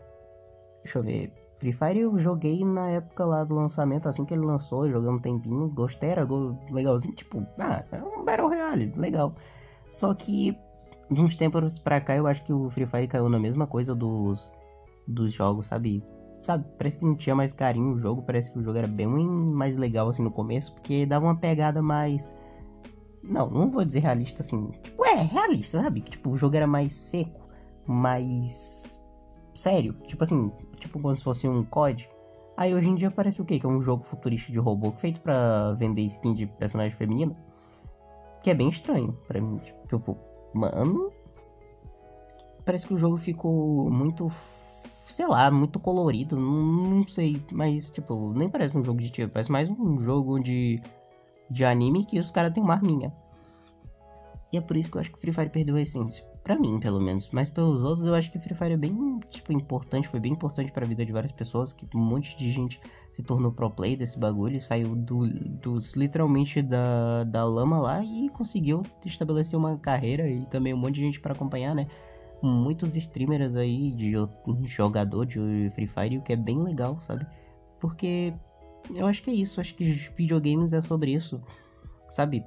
Deixa 0.86 1.00
eu 1.00 1.02
ver. 1.02 1.32
Free 1.56 1.72
Fire 1.72 1.98
eu 1.98 2.16
joguei 2.16 2.64
na 2.64 2.88
época 2.90 3.24
lá 3.24 3.42
do 3.42 3.56
lançamento, 3.56 4.08
assim 4.08 4.24
que 4.24 4.32
ele 4.32 4.44
lançou, 4.44 4.88
joguei 4.88 5.10
um 5.10 5.18
tempinho, 5.18 5.68
gostei, 5.68 6.10
era 6.10 6.24
legalzinho, 6.70 7.12
tipo, 7.12 7.44
ah, 7.58 7.84
é 7.90 8.00
um 8.00 8.24
Battle 8.24 8.46
Royale, 8.46 8.92
legal. 8.96 9.34
Só 9.88 10.14
que, 10.14 10.56
de 11.10 11.20
uns 11.20 11.34
tempos 11.34 11.80
pra 11.80 12.00
cá, 12.00 12.14
eu 12.14 12.28
acho 12.28 12.44
que 12.44 12.52
o 12.52 12.70
Free 12.70 12.86
Fire 12.86 13.08
caiu 13.08 13.28
na 13.28 13.38
mesma 13.38 13.66
coisa 13.66 13.96
dos, 13.96 14.52
dos 15.08 15.32
jogos, 15.32 15.66
sabe? 15.66 16.04
Sabe, 16.42 16.64
parece 16.78 17.00
que 17.00 17.04
não 17.04 17.16
tinha 17.16 17.34
mais 17.34 17.52
carinho 17.52 17.94
o 17.94 17.98
jogo, 17.98 18.22
parece 18.22 18.52
que 18.52 18.60
o 18.60 18.62
jogo 18.62 18.78
era 18.78 18.86
bem 18.86 19.08
mais 19.08 19.76
legal, 19.76 20.08
assim, 20.08 20.22
no 20.22 20.30
começo, 20.30 20.72
porque 20.72 21.04
dava 21.04 21.24
uma 21.24 21.36
pegada 21.36 21.82
mais... 21.82 22.32
Não, 23.24 23.50
não 23.50 23.70
vou 23.70 23.84
dizer 23.84 24.00
realista, 24.00 24.42
assim, 24.42 24.70
tipo, 24.84 25.04
é, 25.04 25.16
realista, 25.16 25.82
sabe? 25.82 26.02
Tipo, 26.02 26.30
o 26.30 26.36
jogo 26.36 26.54
era 26.54 26.66
mais 26.66 26.94
seco, 26.94 27.40
mais 27.86 29.04
sério. 29.56 29.94
Tipo 30.06 30.22
assim, 30.22 30.52
tipo 30.76 31.00
como 31.00 31.14
se 31.16 31.24
fosse 31.24 31.48
um 31.48 31.64
COD. 31.64 32.08
Aí 32.56 32.74
hoje 32.74 32.88
em 32.88 32.94
dia 32.94 33.10
parece 33.10 33.42
o 33.42 33.44
quê? 33.44 33.60
Que 33.60 33.66
é 33.66 33.68
um 33.68 33.82
jogo 33.82 34.04
futurista 34.04 34.50
de 34.50 34.58
robô 34.58 34.90
feito 34.92 35.20
para 35.20 35.74
vender 35.74 36.02
skin 36.02 36.32
de 36.32 36.46
personagem 36.46 36.96
feminino. 36.96 37.36
Que 38.42 38.50
é 38.50 38.54
bem 38.54 38.68
estranho 38.68 39.12
para 39.26 39.40
mim. 39.40 39.60
Tipo, 39.88 40.16
mano. 40.54 41.12
Parece 42.64 42.86
que 42.86 42.94
o 42.94 42.98
jogo 42.98 43.16
ficou 43.16 43.90
muito. 43.90 44.30
Sei 45.06 45.26
lá, 45.26 45.50
muito 45.50 45.78
colorido. 45.78 46.36
Não, 46.36 47.06
sei. 47.06 47.42
Mas, 47.52 47.90
tipo, 47.90 48.32
nem 48.32 48.48
parece 48.48 48.76
um 48.76 48.82
jogo 48.82 49.00
de 49.00 49.10
tiro. 49.10 49.30
Parece 49.30 49.52
mais 49.52 49.68
um 49.68 49.98
jogo 50.00 50.40
de. 50.40 50.80
De 51.48 51.64
anime 51.64 52.04
que 52.04 52.18
os 52.18 52.30
caras 52.30 52.52
têm 52.52 52.62
uma 52.62 52.74
arminha. 52.74 53.12
E 54.52 54.58
é 54.58 54.60
por 54.60 54.76
isso 54.76 54.90
que 54.90 54.96
eu 54.96 55.00
acho 55.00 55.12
que 55.12 55.20
Free 55.20 55.32
Fire 55.32 55.50
perdeu 55.50 55.76
a 55.76 55.80
essência. 55.80 56.26
Pra 56.46 56.56
mim, 56.56 56.78
pelo 56.78 57.00
menos. 57.00 57.28
Mas 57.32 57.50
pelos 57.50 57.82
outros, 57.82 58.06
eu 58.06 58.14
acho 58.14 58.30
que 58.30 58.38
Free 58.38 58.54
Fire 58.54 58.72
é 58.72 58.76
bem, 58.76 59.18
tipo, 59.30 59.52
importante. 59.52 60.06
Foi 60.06 60.20
bem 60.20 60.30
importante 60.30 60.70
pra 60.70 60.86
vida 60.86 61.04
de 61.04 61.10
várias 61.10 61.32
pessoas. 61.32 61.72
Que 61.72 61.84
um 61.92 61.98
monte 61.98 62.36
de 62.36 62.52
gente 62.52 62.80
se 63.12 63.20
tornou 63.20 63.50
pro 63.50 63.68
play 63.68 63.96
desse 63.96 64.16
bagulho. 64.16 64.60
Saiu 64.60 64.94
do, 64.94 65.26
dos, 65.26 65.94
literalmente 65.94 66.62
da, 66.62 67.24
da 67.24 67.44
lama 67.44 67.80
lá 67.80 68.04
e 68.04 68.28
conseguiu 68.28 68.84
estabelecer 69.04 69.58
uma 69.58 69.76
carreira. 69.76 70.30
E 70.30 70.46
também 70.46 70.72
um 70.72 70.76
monte 70.76 70.94
de 70.94 71.00
gente 71.00 71.18
para 71.18 71.32
acompanhar, 71.32 71.74
né? 71.74 71.88
Muitos 72.40 72.94
streamers 72.94 73.56
aí 73.56 73.90
de 73.90 74.12
jogador 74.66 75.26
de 75.26 75.72
Free 75.74 75.88
Fire, 75.88 76.18
o 76.18 76.22
que 76.22 76.32
é 76.32 76.36
bem 76.36 76.62
legal, 76.62 77.00
sabe? 77.00 77.26
Porque 77.80 78.32
eu 78.94 79.08
acho 79.08 79.20
que 79.20 79.30
é 79.30 79.34
isso. 79.34 79.60
Acho 79.60 79.74
que 79.74 79.84
videogames 80.16 80.72
é 80.72 80.80
sobre 80.80 81.12
isso, 81.12 81.42
sabe? 82.08 82.44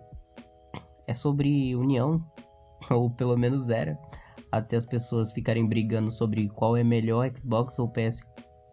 É 1.06 1.14
sobre 1.14 1.76
união 1.76 2.24
ou 2.90 3.10
pelo 3.10 3.38
menos 3.38 3.70
era, 3.70 3.98
até 4.52 4.78
as 4.78 4.86
pessoas 4.86 5.32
ficarem 5.32 5.68
brigando 5.68 6.12
sobre 6.12 6.50
qual 6.50 6.76
é 6.76 6.84
melhor 6.84 7.30
Xbox 7.36 7.78
ou 7.80 7.90
PS, 7.90 8.22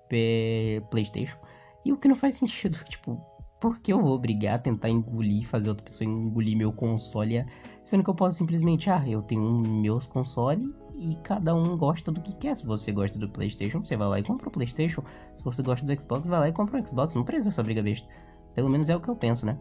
P, 0.08 0.82
PlayStation. 0.90 1.38
E 1.84 1.92
o 1.92 1.96
que 1.96 2.08
não 2.08 2.16
faz 2.16 2.36
sentido, 2.36 2.78
tipo, 2.88 3.20
por 3.60 3.78
que 3.80 3.92
eu 3.92 4.00
vou 4.00 4.18
brigar, 4.18 4.60
tentar 4.60 4.88
engolir, 4.88 5.46
fazer 5.46 5.68
outra 5.68 5.84
pessoa 5.84 6.08
engolir 6.08 6.56
meu 6.56 6.72
console, 6.72 7.44
sendo 7.84 8.04
que 8.04 8.10
eu 8.10 8.14
posso 8.14 8.38
simplesmente, 8.38 8.90
ah, 8.90 9.02
eu 9.06 9.22
tenho 9.22 9.42
meus 9.42 10.06
consoles 10.06 10.68
e 10.98 11.16
cada 11.22 11.54
um 11.54 11.76
gosta 11.76 12.10
do 12.10 12.20
que 12.20 12.34
quer. 12.36 12.56
Se 12.56 12.66
você 12.66 12.92
gosta 12.92 13.18
do 13.18 13.28
PlayStation, 13.28 13.82
você 13.82 13.96
vai 13.96 14.08
lá 14.08 14.18
e 14.18 14.22
compra 14.22 14.48
o 14.48 14.52
PlayStation. 14.52 15.02
Se 15.34 15.44
você 15.44 15.62
gosta 15.62 15.86
do 15.86 16.00
Xbox, 16.00 16.26
vai 16.26 16.40
lá 16.40 16.48
e 16.48 16.52
compra 16.52 16.80
o 16.80 16.86
Xbox. 16.86 17.14
Não 17.14 17.24
precisa 17.24 17.50
essa 17.50 17.62
briga 17.62 17.82
besta. 17.82 18.06
Pelo 18.54 18.70
menos 18.70 18.88
é 18.88 18.96
o 18.96 19.00
que 19.00 19.08
eu 19.08 19.16
penso, 19.16 19.44
né? 19.44 19.58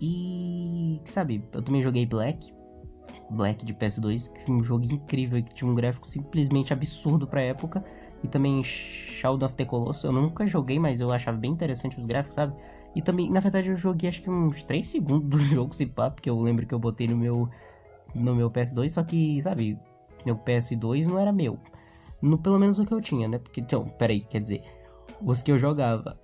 E, 0.00 1.00
sabe, 1.04 1.44
eu 1.52 1.62
também 1.62 1.82
joguei 1.82 2.06
Black. 2.06 2.52
Black 3.30 3.64
de 3.64 3.72
PS2, 3.72 4.32
que 4.32 4.50
é 4.50 4.54
um 4.54 4.62
jogo 4.62 4.84
incrível 4.84 5.42
que 5.42 5.54
tinha 5.54 5.70
um 5.70 5.74
gráfico 5.74 6.06
simplesmente 6.06 6.72
absurdo 6.72 7.26
pra 7.26 7.40
época. 7.40 7.84
E 8.22 8.28
também 8.28 8.62
Shadow 8.62 9.46
of 9.46 9.54
the 9.54 9.64
Colossus, 9.64 10.04
eu 10.04 10.12
nunca 10.12 10.46
joguei, 10.46 10.78
mas 10.78 11.00
eu 11.00 11.10
achava 11.10 11.38
bem 11.38 11.52
interessante 11.52 11.98
os 11.98 12.04
gráficos, 12.04 12.34
sabe? 12.34 12.54
E 12.94 13.00
também, 13.00 13.30
na 13.30 13.40
verdade, 13.40 13.70
eu 13.70 13.76
joguei 13.76 14.08
acho 14.08 14.22
que 14.22 14.28
uns 14.28 14.62
3 14.62 14.86
segundos 14.86 15.28
do 15.28 15.38
jogo, 15.40 15.74
se 15.74 15.86
pá, 15.86 16.10
porque 16.10 16.28
eu 16.28 16.38
lembro 16.38 16.66
que 16.66 16.74
eu 16.74 16.78
botei 16.78 17.06
no 17.06 17.16
meu, 17.16 17.48
no 18.14 18.34
meu 18.34 18.50
PS2, 18.50 18.90
só 18.90 19.02
que, 19.02 19.40
sabe, 19.40 19.78
meu 20.26 20.36
PS2 20.36 21.06
não 21.06 21.18
era 21.18 21.32
meu. 21.32 21.58
No, 22.20 22.36
pelo 22.36 22.58
menos 22.58 22.78
o 22.78 22.84
que 22.84 22.92
eu 22.92 23.00
tinha, 23.00 23.28
né? 23.28 23.38
Porque, 23.38 23.60
então, 23.60 23.84
peraí, 23.98 24.20
quer 24.20 24.40
dizer, 24.40 24.62
os 25.22 25.40
que 25.40 25.50
eu 25.50 25.58
jogava 25.58 26.18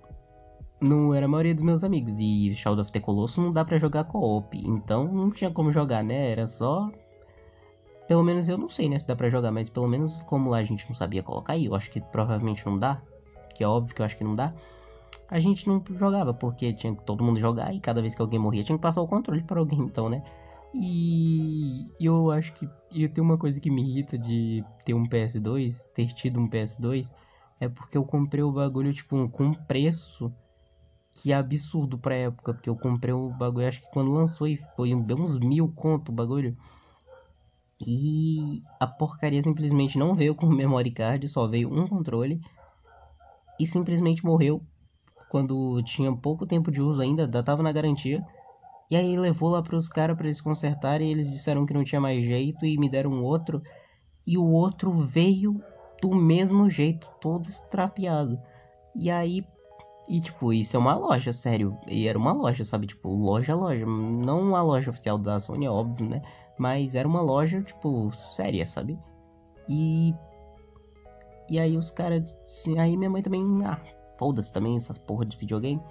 não 0.79 1.13
era 1.13 1.25
a 1.25 1.29
maioria 1.29 1.55
dos 1.55 1.63
meus 1.63 1.83
amigos. 1.83 2.19
E 2.19 2.53
Shadow 2.53 2.81
of 2.81 2.91
the 2.91 2.99
Colossus 2.99 3.37
não 3.37 3.51
dá 3.51 3.65
para 3.65 3.77
jogar 3.77 4.03
co-op. 4.05 4.57
Então 4.57 5.05
não 5.05 5.31
tinha 5.31 5.51
como 5.51 5.71
jogar, 5.71 6.03
né? 6.03 6.31
Era 6.31 6.47
só. 6.47 6.89
Pelo 8.07 8.23
menos 8.23 8.47
eu 8.47 8.57
não 8.57 8.69
sei, 8.69 8.87
né? 8.87 8.97
Se 8.97 9.07
dá 9.07 9.15
pra 9.15 9.29
jogar, 9.29 9.51
mas 9.51 9.69
pelo 9.69 9.87
menos 9.87 10.21
como 10.23 10.49
lá 10.49 10.57
a 10.57 10.63
gente 10.63 10.87
não 10.87 10.95
sabia 10.95 11.21
colocar, 11.21 11.57
e 11.57 11.65
eu 11.65 11.75
acho 11.75 11.91
que 11.91 11.99
provavelmente 11.99 12.65
não 12.65 12.77
dá. 12.77 13.01
Que 13.53 13.63
é 13.63 13.67
óbvio 13.67 13.95
que 13.95 14.01
eu 14.01 14.05
acho 14.05 14.17
que 14.17 14.23
não 14.23 14.35
dá. 14.35 14.53
A 15.29 15.39
gente 15.39 15.67
não 15.67 15.83
jogava, 15.91 16.33
porque 16.33 16.71
tinha 16.73 16.95
que 16.95 17.03
todo 17.03 17.23
mundo 17.23 17.37
jogar 17.39 17.73
e 17.73 17.79
cada 17.81 18.01
vez 18.01 18.15
que 18.15 18.21
alguém 18.21 18.39
morria 18.39 18.63
tinha 18.63 18.77
que 18.77 18.81
passar 18.81 19.01
o 19.01 19.07
controle 19.07 19.43
para 19.43 19.59
alguém, 19.59 19.79
então, 19.79 20.09
né? 20.09 20.23
E 20.73 21.91
eu 21.99 22.31
acho 22.31 22.53
que 22.53 22.69
e 22.91 23.07
tem 23.09 23.23
uma 23.23 23.37
coisa 23.37 23.59
que 23.59 23.69
me 23.69 23.81
irrita 23.81 24.17
de 24.17 24.63
ter 24.85 24.93
um 24.93 25.03
PS2, 25.05 25.85
ter 25.93 26.07
tido 26.13 26.39
um 26.39 26.49
PS2, 26.49 27.11
é 27.59 27.67
porque 27.67 27.97
eu 27.97 28.05
comprei 28.05 28.43
o 28.43 28.51
bagulho, 28.51 28.93
tipo, 28.93 29.27
com 29.29 29.53
preço 29.53 30.31
que 31.21 31.31
é 31.31 31.35
absurdo 31.35 31.97
pra 31.97 32.15
época, 32.15 32.53
porque 32.53 32.69
eu 32.69 32.75
comprei 32.75 33.13
o 33.13 33.29
bagulho, 33.29 33.67
acho 33.67 33.81
que 33.81 33.91
quando 33.91 34.11
lançou 34.11 34.47
foi 34.75 34.95
deu 34.95 35.17
uns 35.17 35.37
mil 35.37 35.67
conto 35.69 36.09
o 36.09 36.15
bagulho. 36.15 36.55
E 37.79 38.63
a 38.79 38.87
porcaria 38.87 39.41
simplesmente 39.41 39.97
não 39.97 40.15
veio 40.15 40.33
com 40.33 40.47
memory 40.47 40.91
card, 40.91 41.27
só 41.27 41.47
veio 41.47 41.71
um 41.71 41.87
controle. 41.87 42.41
E 43.59 43.65
simplesmente 43.65 44.25
morreu 44.25 44.61
quando 45.29 45.81
tinha 45.83 46.11
pouco 46.15 46.45
tempo 46.45 46.71
de 46.71 46.81
uso 46.81 47.01
ainda, 47.01 47.25
ainda 47.25 47.43
tava 47.43 47.61
na 47.61 47.71
garantia. 47.71 48.25
E 48.89 48.95
aí 48.95 49.17
levou 49.17 49.49
lá 49.49 49.61
pros 49.61 49.89
caras 49.89 50.15
para 50.15 50.27
eles 50.27 50.41
consertarem, 50.41 51.09
e 51.09 51.11
eles 51.11 51.29
disseram 51.29 51.65
que 51.65 51.73
não 51.73 51.83
tinha 51.83 51.99
mais 51.99 52.23
jeito 52.23 52.65
e 52.65 52.77
me 52.77 52.89
deram 52.89 53.23
outro. 53.23 53.61
E 54.25 54.37
o 54.37 54.45
outro 54.45 54.91
veio 54.91 55.61
do 56.01 56.15
mesmo 56.15 56.69
jeito, 56.69 57.07
todo 57.19 57.47
estrapeado. 57.47 58.39
E 58.95 59.11
aí 59.11 59.45
e, 60.07 60.21
tipo, 60.21 60.53
isso 60.53 60.77
é 60.77 60.79
uma 60.79 60.95
loja, 60.95 61.33
sério. 61.33 61.77
E 61.85 62.07
era 62.07 62.17
uma 62.17 62.31
loja, 62.31 62.63
sabe? 62.63 62.87
Tipo, 62.87 63.09
loja, 63.09 63.53
loja. 63.53 63.85
Não 63.85 64.41
uma 64.41 64.61
loja 64.61 64.89
oficial 64.89 65.17
da 65.17 65.39
Sony, 65.39 65.65
é 65.65 65.69
óbvio, 65.69 66.07
né? 66.07 66.21
Mas 66.57 66.95
era 66.95 67.07
uma 67.07 67.21
loja, 67.21 67.61
tipo, 67.61 68.09
séria, 68.11 68.65
sabe? 68.65 68.97
E. 69.67 70.15
E 71.49 71.59
aí 71.59 71.77
os 71.77 71.91
caras. 71.91 72.35
Aí 72.77 72.95
minha 72.95 73.09
mãe 73.09 73.21
também. 73.21 73.43
Ah, 73.65 73.79
foda-se 74.17 74.51
também 74.53 74.77
essas 74.77 74.97
porra 74.97 75.25
de 75.25 75.35
videogame. 75.37 75.81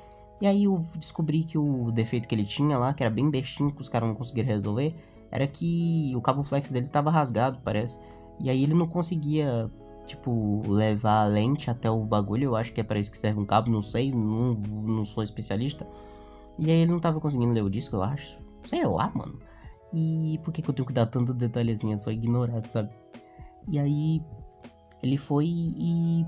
E 0.40 0.46
aí 0.46 0.64
eu 0.64 0.84
descobri 0.96 1.44
que 1.44 1.58
o 1.58 1.90
defeito 1.92 2.26
que 2.28 2.34
ele 2.34 2.44
tinha 2.44 2.78
lá, 2.78 2.94
que 2.94 3.02
era 3.02 3.10
bem 3.10 3.30
bestinho, 3.30 3.72
que 3.72 3.80
os 3.80 3.88
caras 3.88 4.08
não 4.08 4.16
conseguiram 4.16 4.48
resolver, 4.48 4.94
era 5.30 5.46
que 5.46 6.12
o 6.14 6.20
cabo 6.20 6.42
flex 6.42 6.70
dele 6.70 6.86
estava 6.86 7.10
rasgado, 7.10 7.58
parece. 7.64 7.98
E 8.40 8.50
aí 8.50 8.62
ele 8.62 8.74
não 8.74 8.86
conseguia 8.86 9.70
tipo, 10.06 10.62
levar 10.66 11.22
a 11.22 11.26
lente 11.26 11.70
até 11.70 11.90
o 11.90 12.04
bagulho. 12.04 12.44
Eu 12.44 12.56
acho 12.56 12.72
que 12.72 12.80
é 12.80 12.84
para 12.84 12.98
isso 12.98 13.10
que 13.10 13.18
serve 13.18 13.40
um 13.40 13.44
cabo, 13.44 13.70
não 13.70 13.82
sei, 13.82 14.12
não, 14.12 14.54
não 14.54 15.04
sou 15.04 15.22
especialista. 15.22 15.86
E 16.58 16.70
aí 16.70 16.78
ele 16.78 16.92
não 16.92 17.00
tava 17.00 17.20
conseguindo 17.20 17.52
ler 17.52 17.62
o 17.62 17.70
disco, 17.70 17.96
eu 17.96 18.02
acho. 18.02 18.38
Sei 18.66 18.84
lá, 18.86 19.10
mano. 19.14 19.38
E 19.92 20.40
por 20.44 20.52
que, 20.52 20.62
que 20.62 20.70
eu 20.70 20.74
tenho 20.74 20.86
que 20.86 20.92
dar 20.92 21.06
tanto 21.06 21.34
detalhezinho? 21.34 21.94
É 21.94 21.96
só 21.96 22.10
ignorado, 22.10 22.70
sabe? 22.70 22.90
E 23.68 23.78
aí 23.78 24.22
ele 25.02 25.16
foi 25.16 25.46
e 25.46 26.26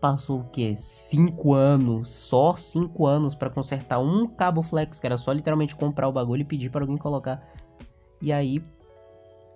passou 0.00 0.40
o 0.40 0.44
que? 0.44 0.74
Cinco 0.76 1.54
anos, 1.54 2.10
só 2.10 2.54
cinco 2.54 3.06
anos 3.06 3.34
para 3.34 3.50
consertar 3.50 4.00
um 4.00 4.26
cabo 4.26 4.62
flex, 4.62 4.98
que 4.98 5.06
era 5.06 5.16
só 5.16 5.32
literalmente 5.32 5.76
comprar 5.76 6.08
o 6.08 6.12
bagulho 6.12 6.42
e 6.42 6.44
pedir 6.44 6.70
para 6.70 6.82
alguém 6.82 6.98
colocar. 6.98 7.42
E 8.20 8.32
aí. 8.32 8.62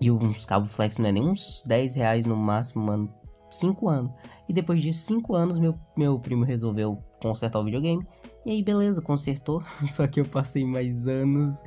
E 0.01 0.11
uns 0.11 0.45
cabos 0.45 0.75
flex 0.75 0.99
não 0.99 1.09
é 1.09 1.13
nem 1.13 1.27
uns 1.27 1.63
10 1.65 1.95
reais 1.95 2.27
no 2.27 2.37
máximo, 2.37 2.85
mano. 2.85 3.13
5 3.51 3.89
anos. 3.89 4.13
E 4.49 4.53
depois 4.53 4.81
de 4.81 4.93
5 4.93 5.35
anos, 5.35 5.59
meu, 5.59 5.79
meu 5.97 6.19
primo 6.19 6.45
resolveu 6.45 7.03
consertar 7.21 7.61
o 7.61 7.65
videogame. 7.65 8.07
E 8.45 8.51
aí, 8.51 8.63
beleza, 8.63 9.03
consertou. 9.03 9.63
Só 9.87 10.07
que 10.07 10.21
eu 10.21 10.25
passei 10.25 10.65
mais 10.65 11.09
anos, 11.09 11.63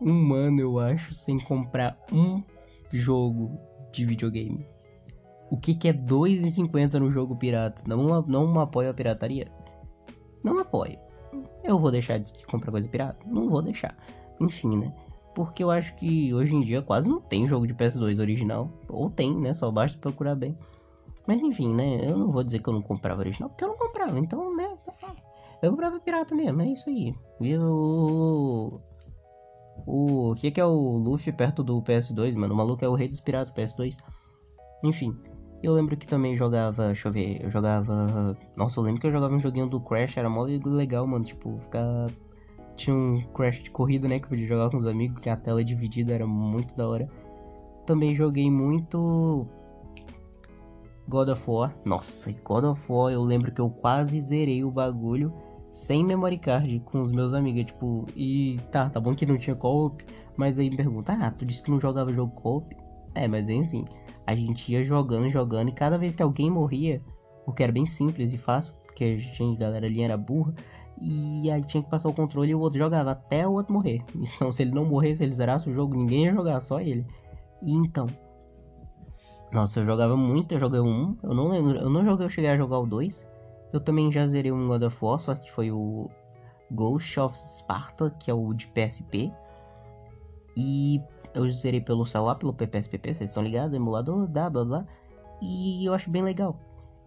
um 0.00 0.32
ano 0.32 0.60
eu 0.60 0.78
acho, 0.78 1.14
sem 1.14 1.38
comprar 1.38 1.98
um 2.12 2.42
jogo 2.92 3.58
de 3.92 4.04
videogame. 4.04 4.66
O 5.50 5.56
que, 5.56 5.74
que 5.74 5.88
é 5.88 5.92
2,50 5.92 6.94
no 6.94 7.10
jogo 7.10 7.34
pirata? 7.34 7.82
Não, 7.86 8.22
não 8.22 8.60
apoio 8.60 8.90
a 8.90 8.94
pirataria? 8.94 9.48
Não 10.44 10.60
apoio. 10.60 10.96
Eu 11.64 11.78
vou 11.78 11.90
deixar 11.90 12.18
de 12.18 12.32
comprar 12.46 12.70
coisa 12.70 12.88
pirata? 12.88 13.18
Não 13.26 13.48
vou 13.48 13.60
deixar. 13.60 13.96
Enfim, 14.40 14.76
né? 14.78 14.94
Porque 15.34 15.62
eu 15.62 15.70
acho 15.70 15.94
que 15.96 16.32
hoje 16.32 16.54
em 16.54 16.60
dia 16.60 16.82
quase 16.82 17.08
não 17.08 17.20
tem 17.20 17.48
jogo 17.48 17.66
de 17.66 17.74
PS2 17.74 18.20
original. 18.20 18.70
Ou 18.88 19.10
tem, 19.10 19.36
né? 19.36 19.52
Só 19.52 19.70
basta 19.70 19.98
procurar 19.98 20.34
bem. 20.34 20.56
Mas 21.30 21.40
enfim, 21.42 21.72
né? 21.72 22.10
Eu 22.10 22.18
não 22.18 22.32
vou 22.32 22.42
dizer 22.42 22.58
que 22.58 22.68
eu 22.68 22.72
não 22.72 22.82
comprava 22.82 23.20
original, 23.20 23.48
porque 23.50 23.62
eu 23.62 23.68
não 23.68 23.76
comprava. 23.76 24.18
Então, 24.18 24.56
né? 24.56 24.76
Eu 25.62 25.70
comprava 25.70 26.00
pirata 26.00 26.34
mesmo, 26.34 26.60
é 26.60 26.66
isso 26.66 26.90
aí. 26.90 27.14
E 27.40 27.56
o. 27.56 28.80
Que, 30.40 30.50
que 30.50 30.60
é 30.60 30.64
o 30.64 30.98
Luffy 30.98 31.32
perto 31.32 31.62
do 31.62 31.80
PS2, 31.82 32.34
mano? 32.34 32.52
O 32.52 32.56
maluco 32.56 32.84
é 32.84 32.88
o 32.88 32.96
rei 32.96 33.06
dos 33.06 33.20
piratas 33.20 33.54
PS2. 33.54 33.96
Enfim, 34.82 35.16
eu 35.62 35.72
lembro 35.72 35.96
que 35.96 36.04
também 36.04 36.36
jogava. 36.36 36.86
Deixa 36.86 37.06
eu 37.06 37.12
ver, 37.12 37.44
eu 37.44 37.48
jogava. 37.48 38.36
Nossa, 38.56 38.80
eu 38.80 38.82
lembro 38.82 39.00
que 39.00 39.06
eu 39.06 39.12
jogava 39.12 39.32
um 39.32 39.38
joguinho 39.38 39.68
do 39.68 39.80
Crash, 39.80 40.16
era 40.16 40.28
mó 40.28 40.42
legal, 40.42 41.06
mano. 41.06 41.24
Tipo, 41.24 41.60
ficar. 41.60 42.10
Tinha 42.74 42.96
um 42.96 43.22
Crash 43.32 43.62
de 43.62 43.70
corrida, 43.70 44.08
né? 44.08 44.18
Que 44.18 44.24
eu 44.24 44.30
podia 44.30 44.48
jogar 44.48 44.68
com 44.68 44.78
os 44.78 44.86
amigos, 44.88 45.22
que 45.22 45.30
a 45.30 45.36
tela 45.36 45.60
é 45.60 45.64
dividida 45.64 46.12
era 46.12 46.26
muito 46.26 46.74
da 46.74 46.88
hora. 46.88 47.08
Também 47.86 48.16
joguei 48.16 48.50
muito 48.50 49.46
God 51.10 51.28
of 51.30 51.42
War. 51.50 51.74
Nossa, 51.84 52.32
God 52.44 52.64
of 52.64 52.80
War, 52.90 53.12
eu 53.12 53.20
lembro 53.20 53.52
que 53.52 53.60
eu 53.60 53.68
quase 53.68 54.20
zerei 54.20 54.62
o 54.62 54.70
bagulho 54.70 55.34
sem 55.72 56.04
memory 56.04 56.38
card 56.38 56.80
com 56.86 57.02
os 57.02 57.10
meus 57.10 57.34
amigos. 57.34 57.64
Tipo, 57.64 58.06
e 58.14 58.60
tá, 58.70 58.88
tá 58.88 59.00
bom 59.00 59.14
que 59.14 59.26
não 59.26 59.36
tinha 59.36 59.56
co-op, 59.56 60.04
mas 60.36 60.58
aí 60.58 60.70
me 60.70 60.76
pergunta, 60.76 61.12
ah, 61.12 61.30
tu 61.32 61.44
disse 61.44 61.64
que 61.64 61.70
não 61.70 61.80
jogava 61.80 62.12
jogo 62.12 62.32
co-op? 62.40 62.76
É, 63.14 63.26
mas 63.26 63.48
é 63.48 63.58
assim, 63.58 63.84
a 64.24 64.36
gente 64.36 64.70
ia 64.72 64.84
jogando, 64.84 65.28
jogando, 65.28 65.70
e 65.70 65.72
cada 65.72 65.98
vez 65.98 66.14
que 66.14 66.22
alguém 66.22 66.48
morria, 66.48 67.02
o 67.44 67.52
que 67.52 67.64
era 67.64 67.72
bem 67.72 67.86
simples 67.86 68.32
e 68.32 68.38
fácil, 68.38 68.72
porque 68.86 69.02
a 69.02 69.18
gente, 69.18 69.42
a 69.42 69.58
galera 69.58 69.86
ali 69.86 70.00
era 70.02 70.16
burra, 70.16 70.54
e 71.00 71.50
aí 71.50 71.60
tinha 71.62 71.82
que 71.82 71.90
passar 71.90 72.08
o 72.08 72.14
controle 72.14 72.52
e 72.52 72.54
o 72.54 72.60
outro 72.60 72.78
jogava 72.78 73.10
até 73.10 73.48
o 73.48 73.52
outro 73.52 73.72
morrer. 73.72 74.00
Então, 74.14 74.52
se 74.52 74.62
ele 74.62 74.70
não 74.70 74.84
morresse, 74.84 75.24
ele 75.24 75.32
zerasse 75.32 75.68
o 75.68 75.74
jogo, 75.74 75.96
ninguém 75.96 76.26
ia 76.26 76.32
jogar, 76.32 76.60
só 76.60 76.80
ele. 76.80 77.04
E 77.62 77.72
então, 77.72 78.06
nossa, 79.52 79.80
eu 79.80 79.86
jogava 79.86 80.16
muito, 80.16 80.52
eu 80.52 80.60
joguei 80.60 80.80
um, 80.80 81.16
eu 81.22 81.34
não 81.34 81.48
lembro, 81.48 81.76
eu 81.76 81.90
não 81.90 82.04
joguei, 82.04 82.26
eu 82.26 82.30
cheguei 82.30 82.50
a 82.50 82.56
jogar 82.56 82.78
o 82.78 82.86
2. 82.86 83.26
Eu 83.72 83.80
também 83.80 84.10
já 84.10 84.26
zerei 84.26 84.52
um 84.52 84.66
God 84.66 84.82
of 84.82 84.96
War, 85.00 85.18
só 85.18 85.34
que 85.34 85.50
foi 85.50 85.70
o 85.70 86.10
Ghost 86.70 87.18
of 87.18 87.38
Sparta, 87.38 88.10
que 88.18 88.30
é 88.30 88.34
o 88.34 88.52
de 88.52 88.66
PSP. 88.68 89.32
E 90.56 91.00
eu 91.34 91.48
zerei 91.50 91.80
pelo 91.80 92.06
celular, 92.06 92.36
pelo 92.36 92.52
PPSPP, 92.52 93.14
vocês 93.14 93.30
estão 93.30 93.42
ligados? 93.42 93.74
Emulador, 93.74 94.26
dá, 94.26 94.50
blá 94.50 94.64
blá. 94.64 94.86
E 95.40 95.84
eu 95.84 95.94
acho 95.94 96.10
bem 96.10 96.22
legal. 96.22 96.58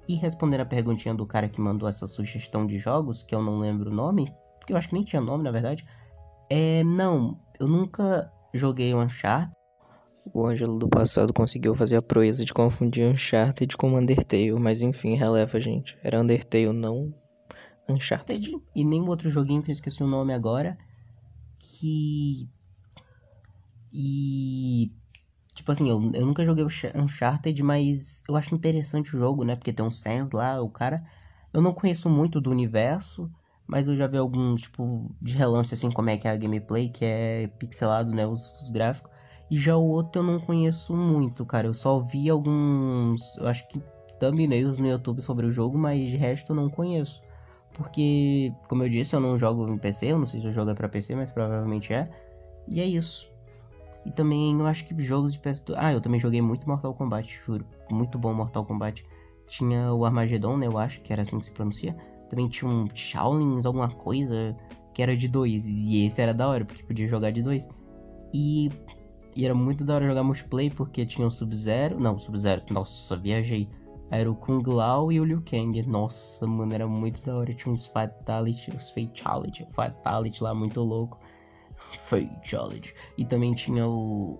E 0.07 0.15
respondendo 0.15 0.61
a 0.61 0.65
perguntinha 0.65 1.13
do 1.13 1.25
cara 1.25 1.47
que 1.47 1.61
mandou 1.61 1.87
essa 1.87 2.07
sugestão 2.07 2.65
de 2.65 2.77
jogos, 2.77 3.23
que 3.23 3.33
eu 3.33 3.41
não 3.41 3.59
lembro 3.59 3.89
o 3.89 3.93
nome, 3.93 4.33
porque 4.59 4.73
eu 4.73 4.77
acho 4.77 4.89
que 4.89 4.95
nem 4.95 5.03
tinha 5.03 5.21
nome 5.21 5.43
na 5.43 5.51
verdade. 5.51 5.85
É, 6.49 6.83
não, 6.83 7.39
eu 7.59 7.67
nunca 7.67 8.31
joguei 8.53 8.93
Uncharted. 8.93 9.51
O 10.25 10.45
Ângelo 10.45 10.79
do 10.79 10.87
passado 10.87 11.33
conseguiu 11.33 11.75
fazer 11.75 11.97
a 11.97 12.01
proeza 12.01 12.45
de 12.45 12.53
confundir 12.53 13.05
Uncharted 13.05 13.75
com 13.75 13.93
Undertale, 13.93 14.53
mas 14.53 14.81
enfim, 14.81 15.15
releva, 15.15 15.59
gente. 15.59 15.97
Era 16.01 16.21
Undertale, 16.21 16.71
não 16.71 17.13
Uncharted. 17.87 18.55
E 18.75 18.83
nem 18.85 19.01
outro 19.01 19.29
joguinho 19.29 19.61
que 19.61 19.69
eu 19.69 19.73
esqueci 19.73 20.01
o 20.01 20.07
nome 20.07 20.33
agora. 20.33 20.77
Que. 21.59 22.47
E. 23.91 24.91
Tipo 25.53 25.71
assim, 25.71 25.89
eu, 25.89 26.11
eu 26.13 26.25
nunca 26.25 26.43
joguei 26.43 26.65
Uncharted, 26.95 27.61
mas 27.61 28.23
eu 28.27 28.35
acho 28.35 28.55
interessante 28.55 29.15
o 29.15 29.19
jogo, 29.19 29.43
né? 29.43 29.55
Porque 29.55 29.73
tem 29.73 29.85
um 29.85 29.91
Sans 29.91 30.31
lá, 30.31 30.61
o 30.61 30.69
cara. 30.69 31.03
Eu 31.53 31.61
não 31.61 31.73
conheço 31.73 32.09
muito 32.09 32.41
do 32.41 32.49
universo, 32.49 33.29
mas 33.67 33.87
eu 33.87 33.95
já 33.95 34.07
vi 34.07 34.17
alguns, 34.17 34.61
tipo, 34.61 35.15
de 35.21 35.35
relance, 35.35 35.73
assim, 35.73 35.91
como 35.91 36.09
é 36.09 36.17
que 36.17 36.27
é 36.27 36.31
a 36.31 36.37
gameplay, 36.37 36.89
que 36.89 37.05
é 37.05 37.47
pixelado, 37.59 38.11
né? 38.11 38.25
Os, 38.25 38.51
os 38.61 38.71
gráficos. 38.71 39.12
E 39.53 39.57
já 39.59 39.77
o 39.77 39.87
outro 39.87 40.19
eu 40.19 40.25
não 40.25 40.39
conheço 40.39 40.95
muito, 40.95 41.45
cara. 41.45 41.67
Eu 41.67 41.75
só 41.75 41.99
vi 41.99 42.27
alguns, 42.27 43.37
eu 43.37 43.47
acho 43.47 43.67
que 43.67 43.79
thumbnails 44.19 44.79
no 44.79 44.87
YouTube 44.87 45.21
sobre 45.21 45.45
o 45.45 45.51
jogo, 45.51 45.77
mas 45.77 46.09
de 46.09 46.17
resto 46.17 46.53
eu 46.53 46.55
não 46.55 46.71
conheço. 46.71 47.21
Porque, 47.75 48.51
como 48.67 48.81
eu 48.81 48.89
disse, 48.89 49.15
eu 49.15 49.19
não 49.19 49.37
jogo 49.37 49.69
em 49.69 49.77
PC, 49.77 50.07
eu 50.07 50.17
não 50.17 50.25
sei 50.25 50.39
se 50.41 50.47
o 50.47 50.51
jogo 50.51 50.71
é 50.71 50.73
pra 50.73 50.89
PC, 50.89 51.13
mas 51.13 51.29
provavelmente 51.29 51.93
é. 51.93 52.09
E 52.67 52.81
é 52.81 52.85
isso. 52.87 53.29
E 54.03 54.11
também 54.11 54.59
eu 54.59 54.65
acho 54.65 54.85
que 54.85 55.03
jogos 55.03 55.33
de 55.33 55.39
PS2. 55.39 55.75
Ah, 55.77 55.93
eu 55.93 56.01
também 56.01 56.19
joguei 56.19 56.41
muito 56.41 56.67
Mortal 56.67 56.95
Kombat, 56.95 57.39
juro. 57.45 57.63
Muito 57.91 58.17
bom 58.17 58.33
Mortal 58.33 58.65
Kombat. 58.65 59.05
Tinha 59.45 59.93
o 59.93 60.03
Armageddon, 60.03 60.57
né? 60.57 60.65
Eu 60.65 60.79
acho 60.79 60.99
que 61.01 61.13
era 61.13 61.21
assim 61.21 61.37
que 61.37 61.45
se 61.45 61.51
pronuncia. 61.51 61.95
Também 62.27 62.49
tinha 62.49 62.67
um 62.71 62.87
Shaolins, 62.91 63.67
alguma 63.67 63.91
coisa 63.91 64.57
que 64.95 65.03
era 65.03 65.15
de 65.15 65.27
dois. 65.27 65.63
E 65.67 66.07
esse 66.07 66.19
era 66.19 66.33
da 66.33 66.47
hora, 66.47 66.65
porque 66.65 66.81
podia 66.81 67.07
jogar 67.07 67.29
de 67.29 67.43
dois. 67.43 67.69
E 68.33 68.71
e 69.35 69.45
era 69.45 69.53
muito 69.53 69.83
da 69.83 69.95
hora 69.95 70.05
jogar 70.05 70.23
multiplayer 70.23 70.73
porque 70.75 71.05
tinha 71.05 71.27
o 71.27 71.31
Sub-Zero. 71.31 71.99
Não, 71.99 72.17
Sub-Zero. 72.17 72.63
Nossa, 72.69 73.15
viajei. 73.15 73.69
Era 74.11 74.29
o 74.29 74.35
Kung 74.35 74.63
Lao 74.67 75.11
e 75.11 75.19
o 75.19 75.25
Liu 75.25 75.41
Kang. 75.41 75.81
Nossa, 75.83 76.45
mano, 76.45 76.73
era 76.73 76.87
muito 76.87 77.23
da 77.23 77.35
hora. 77.35 77.53
Tinha 77.53 77.73
uns 77.73 77.87
Fatality, 77.87 78.71
uns 78.75 78.91
Fatality, 78.91 79.67
Fatality 79.71 80.43
lá 80.43 80.53
muito 80.53 80.81
louco. 80.81 81.19
Fatality. 82.05 82.93
E 83.17 83.25
também 83.25 83.53
tinha 83.53 83.87
o, 83.87 84.37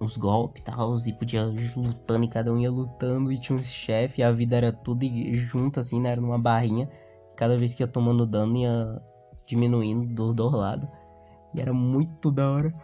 uns 0.00 0.16
golpes 0.16 0.62
e 0.62 0.64
tal, 0.64 0.94
e 1.06 1.12
podia 1.12 1.44
lutando, 1.76 2.24
e 2.24 2.28
cada 2.28 2.52
um 2.52 2.58
ia 2.58 2.70
lutando, 2.70 3.30
e 3.32 3.38
tinha 3.38 3.58
um 3.58 3.62
chefe, 3.62 4.22
a 4.22 4.32
vida 4.32 4.56
era 4.56 4.72
tudo 4.72 5.06
junto, 5.34 5.80
assim, 5.80 6.00
né? 6.00 6.10
Era 6.10 6.20
numa 6.20 6.38
barrinha. 6.38 6.88
Cada 7.36 7.56
vez 7.56 7.74
que 7.74 7.82
ia 7.82 7.88
tomando 7.88 8.26
dano, 8.26 8.56
ia 8.56 9.02
diminuindo 9.46 10.14
do, 10.14 10.34
do 10.34 10.48
lado. 10.50 10.88
E 11.54 11.60
era 11.60 11.72
muito 11.72 12.30
da 12.30 12.50
hora. 12.50 12.74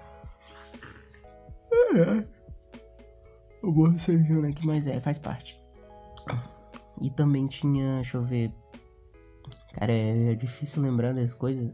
Eu 3.62 3.72
vou 3.72 3.98
cervejando 3.98 4.46
aqui, 4.46 4.66
mas 4.66 4.86
é, 4.86 5.00
faz 5.00 5.18
parte. 5.18 5.60
E 7.00 7.10
também 7.10 7.46
tinha, 7.46 7.96
deixa 7.96 8.16
eu 8.16 8.22
ver. 8.22 8.52
Cara, 9.74 9.92
é, 9.92 10.32
é 10.32 10.34
difícil 10.34 10.82
lembrar 10.82 11.12
das 11.12 11.34
coisas. 11.34 11.72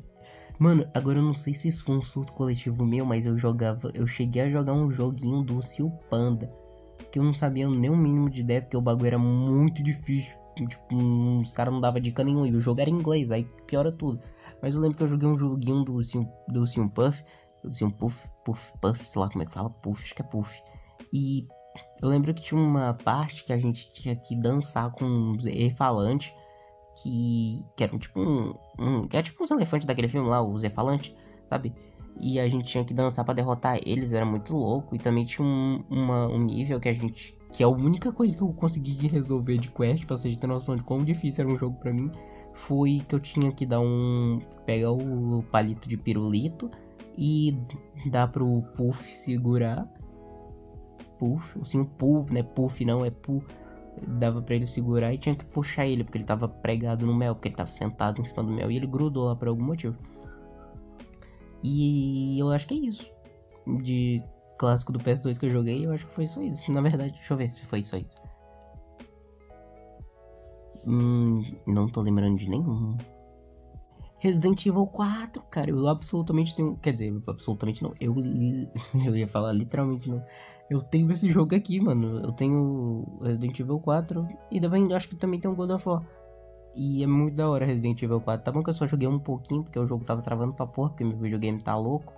Mano, 0.59 0.89
agora 0.95 1.19
eu 1.19 1.23
não 1.23 1.35
sei 1.35 1.55
se 1.55 1.69
isso 1.69 1.85
foi 1.85 1.97
um 1.97 2.03
surto 2.03 2.33
coletivo 2.33 2.85
meu, 2.85 3.05
mas 3.05 3.27
eu 3.27 3.37
jogava. 3.39 3.91
Eu 3.95 4.07
cheguei 4.07 4.43
a 4.43 4.51
jogar 4.51 4.73
um 4.73 4.91
joguinho 4.91 5.43
do 5.43 5.61
Sil 5.63 5.91
Panda. 6.09 6.53
Que 7.11 7.19
eu 7.19 7.25
não 7.25 7.33
sabia 7.33 7.69
nem 7.69 7.91
o 7.91 7.97
mínimo 7.97 8.31
de 8.31 8.41
ideia, 8.41 8.63
porque 8.63 8.77
o 8.77 8.81
bagulho 8.81 9.09
era 9.09 9.19
muito 9.19 9.83
difícil. 9.83 10.33
Tipo, 10.57 10.97
os 11.41 11.53
caras 11.53 11.73
não 11.73 11.81
davam 11.81 12.01
dica 12.01 12.25
nenhuma. 12.25 12.49
E 12.49 12.55
o 12.55 12.61
jogo 12.61 12.81
era 12.81 12.91
em 12.91 12.95
inglês, 12.95 13.31
aí 13.31 13.45
piora 13.67 13.93
tudo. 13.93 14.21
Mas 14.61 14.75
eu 14.75 14.81
lembro 14.81 14.97
que 14.97 15.03
eu 15.03 15.09
joguei 15.09 15.29
um 15.29 15.39
joguinho 15.39 15.85
do 15.85 16.03
Sim, 16.05 16.29
do 16.49 16.65
Puff. 16.91 17.25
Do 17.63 17.73
Sim 17.73 17.91
Puff, 17.91 18.29
Puff, 18.45 18.73
Puff, 18.81 19.07
sei 19.07 19.21
lá 19.21 19.29
como 19.29 19.43
é 19.43 19.47
que 19.47 19.53
fala. 19.53 19.71
Puff, 19.71 20.03
acho 20.03 20.15
que 20.15 20.23
é 20.23 20.25
Puff. 20.25 20.63
E 21.13 21.47
eu 22.01 22.09
lembro 22.09 22.35
que 22.35 22.43
tinha 22.43 22.61
uma 22.61 22.95
parte 22.95 23.45
que 23.45 23.53
a 23.53 23.59
gente 23.59 23.93
tinha 23.93 24.17
que 24.17 24.37
dançar 24.37 24.91
com 24.91 25.05
um 25.05 25.37
E-falante. 25.45 26.35
Que, 27.03 27.65
que 27.77 27.85
era 27.85 27.99
tipo 27.99 28.21
um, 28.21 28.55
um. 28.79 29.09
Que 29.09 29.17
é 29.17 29.23
tipo 29.23 29.43
os 29.43 29.51
elefantes 29.51 29.87
daquele 29.87 30.09
filme 30.09 30.29
lá, 30.29 30.43
os 30.43 30.63
E-falantes, 30.63 31.15
sabe? 31.49 31.75
E 32.21 32.39
a 32.39 32.47
gente 32.49 32.67
tinha 32.67 32.85
que 32.85 32.93
dançar 32.93 33.25
para 33.25 33.35
derrotar 33.35 33.81
eles, 33.87 34.13
era 34.13 34.27
muito 34.27 34.55
louco. 34.55 34.95
E 34.95 34.99
também 34.99 35.25
tinha 35.25 35.47
um, 35.47 35.83
uma, 35.89 36.27
um 36.27 36.39
nível 36.39 36.79
que 36.79 36.89
a 36.89 36.93
gente. 36.93 37.37
Que 37.51 37.63
é 37.63 37.67
a 37.67 37.69
única 37.69 38.13
coisa 38.13 38.37
que 38.37 38.43
eu 38.43 38.53
consegui 38.53 39.07
resolver 39.09 39.59
de 39.59 39.71
quest, 39.71 40.05
pra 40.07 40.17
vocês 40.17 40.37
terem 40.37 40.55
noção 40.55 40.77
de 40.77 40.83
como 40.83 41.05
difícil 41.05 41.45
era 41.45 41.53
um 41.53 41.59
jogo 41.59 41.79
para 41.79 41.93
mim. 41.93 42.11
Foi 42.55 43.03
que 43.09 43.15
eu 43.15 43.21
tinha 43.21 43.51
que 43.53 43.65
dar 43.65 43.81
um. 43.81 44.39
pegar 44.67 44.93
o 44.93 45.43
palito 45.51 45.89
de 45.89 45.97
pirulito 45.97 46.71
e 47.17 47.57
dar 48.11 48.29
pro 48.29 48.63
Puff 48.77 49.15
segurar 49.15 49.89
puff, 51.23 51.61
assim, 51.61 51.79
um 51.79 51.85
puff, 51.85 52.33
né? 52.35 52.43
Puff 52.43 52.85
não, 52.85 53.05
é 53.05 53.11
puff. 53.11 53.47
Dava 54.09 54.43
para 54.43 54.57
ele 54.57 54.67
segurar 54.67 55.15
e 55.15 55.19
tinha 55.19 55.37
que 55.37 55.45
puxar 55.45 55.87
ele, 55.87 56.03
porque 56.03 56.19
ele 56.19 56.25
tava 56.25 56.49
pregado 56.49 57.07
no 57.07 57.15
mel, 57.15 57.35
porque 57.35 57.49
ele 57.49 57.55
tava 57.55 57.71
sentado 57.71 58.21
em 58.21 58.25
cima 58.25 58.43
do 58.43 58.51
mel 58.51 58.71
e 58.71 58.77
ele 58.77 58.87
grudou 58.87 59.27
lá 59.27 59.37
por 59.37 59.47
algum 59.47 59.63
motivo. 59.63 59.97
E 61.63 62.37
eu 62.41 62.51
acho 62.51 62.67
que 62.67 62.75
é 62.75 62.79
isso. 62.79 63.09
De 63.83 64.21
clássico 64.59 64.93
do 64.93 64.99
PS2 64.99 65.39
que 65.39 65.47
eu 65.47 65.51
joguei, 65.51 65.87
eu 65.87 65.93
acho 65.93 66.07
que 66.07 66.15
foi 66.15 66.27
só 66.27 66.43
isso. 66.43 66.73
Na 66.73 66.81
verdade, 66.81 67.13
deixa 67.13 67.33
eu 67.33 67.37
ver 67.37 67.51
se 67.51 67.65
foi 67.67 67.83
só 67.83 67.97
isso. 67.97 68.21
Hum, 70.85 71.45
não 71.67 71.87
tô 71.87 72.01
lembrando 72.01 72.39
de 72.39 72.49
nenhum. 72.49 72.97
Resident 74.23 74.65
Evil 74.65 74.87
4, 74.87 75.43
cara, 75.51 75.69
eu 75.69 75.89
absolutamente 75.89 76.55
tenho. 76.55 76.77
Quer 76.77 76.93
dizer, 76.93 77.13
absolutamente 77.27 77.83
não. 77.83 77.93
Eu, 78.01 78.15
eu 79.05 79.17
ia 79.17 79.27
falar 79.27 79.53
literalmente 79.53 80.09
não. 80.09 80.25
Eu 80.71 80.81
tenho 80.81 81.11
esse 81.11 81.29
jogo 81.33 81.57
aqui, 81.57 81.81
mano. 81.81 82.21
Eu 82.21 82.31
tenho 82.31 83.19
Resident 83.21 83.59
Evil 83.59 83.81
4 83.81 84.29
e 84.49 84.61
também 84.61 84.95
acho 84.95 85.09
que 85.09 85.17
também 85.17 85.41
tem 85.41 85.51
um 85.51 85.57
God 85.57 85.71
of 85.71 85.89
War. 85.89 86.07
E 86.73 87.03
é 87.03 87.07
muito 87.07 87.35
da 87.35 87.51
hora 87.51 87.67
Resident 87.67 88.01
Evil 88.01 88.21
4. 88.21 88.45
Tá 88.45 88.53
bom 88.53 88.63
que 88.63 88.71
eu 88.71 88.75
só 88.75 88.87
joguei 88.87 89.09
um 89.09 89.19
pouquinho, 89.19 89.65
porque 89.65 89.77
o 89.77 89.89
jogo 89.89 90.05
tava 90.05 90.23
travando 90.23 90.55
pra 90.55 90.69
porra, 90.69 90.91
porque 90.91 91.03
meu 91.03 91.19
videogame 91.19 91.61
tá 91.61 91.77
louco. 91.77 92.13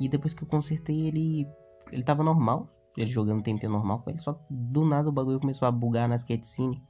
E 0.00 0.08
depois 0.08 0.34
que 0.34 0.42
eu 0.42 0.48
consertei 0.48 1.06
ele. 1.06 1.46
Ele 1.92 2.02
tava 2.02 2.24
normal. 2.24 2.68
Ele 2.96 3.06
jogando 3.06 3.38
um 3.38 3.42
tempinho 3.42 3.70
normal 3.70 4.00
com 4.00 4.10
ele. 4.10 4.18
Só 4.18 4.36
do 4.50 4.84
nada 4.84 5.08
o 5.08 5.12
bagulho 5.12 5.38
começou 5.38 5.68
a 5.68 5.70
bugar 5.70 6.08
nas 6.08 6.24
cutscenes. 6.24 6.80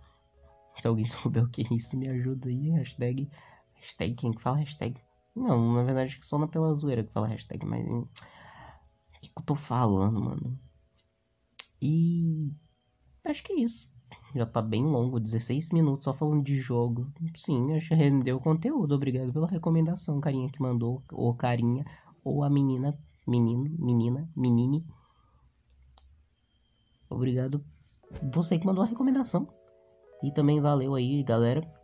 Se 0.77 0.89
alguém 0.89 1.05
souber 1.05 1.45
o 1.45 1.49
que 1.51 1.61
é 1.61 1.75
isso, 1.75 1.95
me 1.95 2.09
ajuda 2.09 2.49
aí. 2.49 2.71
Hashtag. 2.71 3.29
Hashtag 3.81 4.15
quem 4.15 4.33
que 4.33 4.43
fala 4.43 4.59
hashtag? 4.59 5.01
Não, 5.35 5.75
na 5.75 5.83
verdade 5.83 6.19
que 6.19 6.27
só 6.27 6.39
na 6.39 6.49
pela 6.49 6.75
zoeira 6.75 7.05
que 7.05 7.13
fala 7.13 7.29
hashtag, 7.29 7.65
mas. 7.67 7.87
O 7.87 8.09
que, 9.21 9.29
que 9.29 9.39
eu 9.39 9.45
tô 9.45 9.55
falando, 9.55 10.21
mano? 10.21 10.59
E 11.81 12.55
acho 13.25 13.45
que 13.45 13.53
é 13.53 13.61
isso. 13.61 13.89
Já 14.35 14.47
tá 14.47 14.63
bem 14.63 14.85
longo, 14.85 15.21
16 15.21 15.71
minutos 15.71 16.05
só 16.05 16.15
falando 16.15 16.45
de 16.45 16.59
jogo. 16.59 17.11
Sim, 17.35 17.75
acho 17.75 17.89
que 17.89 17.95
rendeu 17.95 18.41
conteúdo. 18.41 18.95
Obrigado 18.95 19.33
pela 19.33 19.49
recomendação, 19.49 20.21
carinha 20.21 20.51
que 20.51 20.61
mandou, 20.61 21.03
ou 21.13 21.35
carinha, 21.35 21.85
ou 22.25 22.43
a 22.43 22.51
menina, 22.51 22.99
menino, 23.27 23.71
menina, 23.79 24.29
menine. 24.37 24.87
Obrigado 27.09 27.65
você 28.33 28.59
que 28.59 28.67
mandou 28.67 28.85
a 28.85 28.87
recomendação. 28.87 29.49
E 30.23 30.33
também 30.33 30.61
valeu 30.61 30.95
aí, 30.95 31.23
galera. 31.23 31.76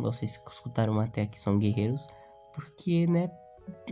Vocês 0.00 0.36
que 0.36 0.50
escutaram 0.50 0.98
até 1.00 1.22
aqui 1.22 1.38
são 1.38 1.58
guerreiros. 1.58 2.06
Porque, 2.54 3.06
né, 3.06 3.30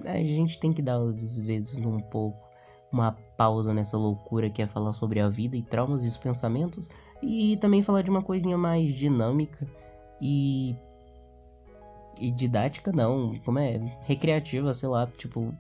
a 0.04 0.18
gente 0.18 0.58
tem 0.58 0.72
que 0.72 0.82
dar 0.82 0.98
às 0.98 1.38
vezes 1.38 1.74
um 1.74 2.00
pouco 2.00 2.48
uma 2.90 3.12
pausa 3.36 3.74
nessa 3.74 3.96
loucura 3.96 4.50
que 4.50 4.62
é 4.62 4.66
falar 4.66 4.92
sobre 4.92 5.20
a 5.20 5.28
vida 5.28 5.56
e 5.56 5.62
traumas 5.62 6.04
e 6.04 6.08
os 6.08 6.16
pensamentos 6.16 6.88
e 7.22 7.56
também 7.58 7.82
falar 7.82 8.02
de 8.02 8.10
uma 8.10 8.22
coisinha 8.22 8.56
mais 8.56 8.94
dinâmica 8.94 9.66
e 10.20 10.74
e 12.20 12.32
didática 12.32 12.90
não, 12.90 13.38
como 13.44 13.60
é 13.60 13.78
recreativa, 14.02 14.74
sei 14.74 14.88
lá, 14.88 15.06
tipo 15.06 15.54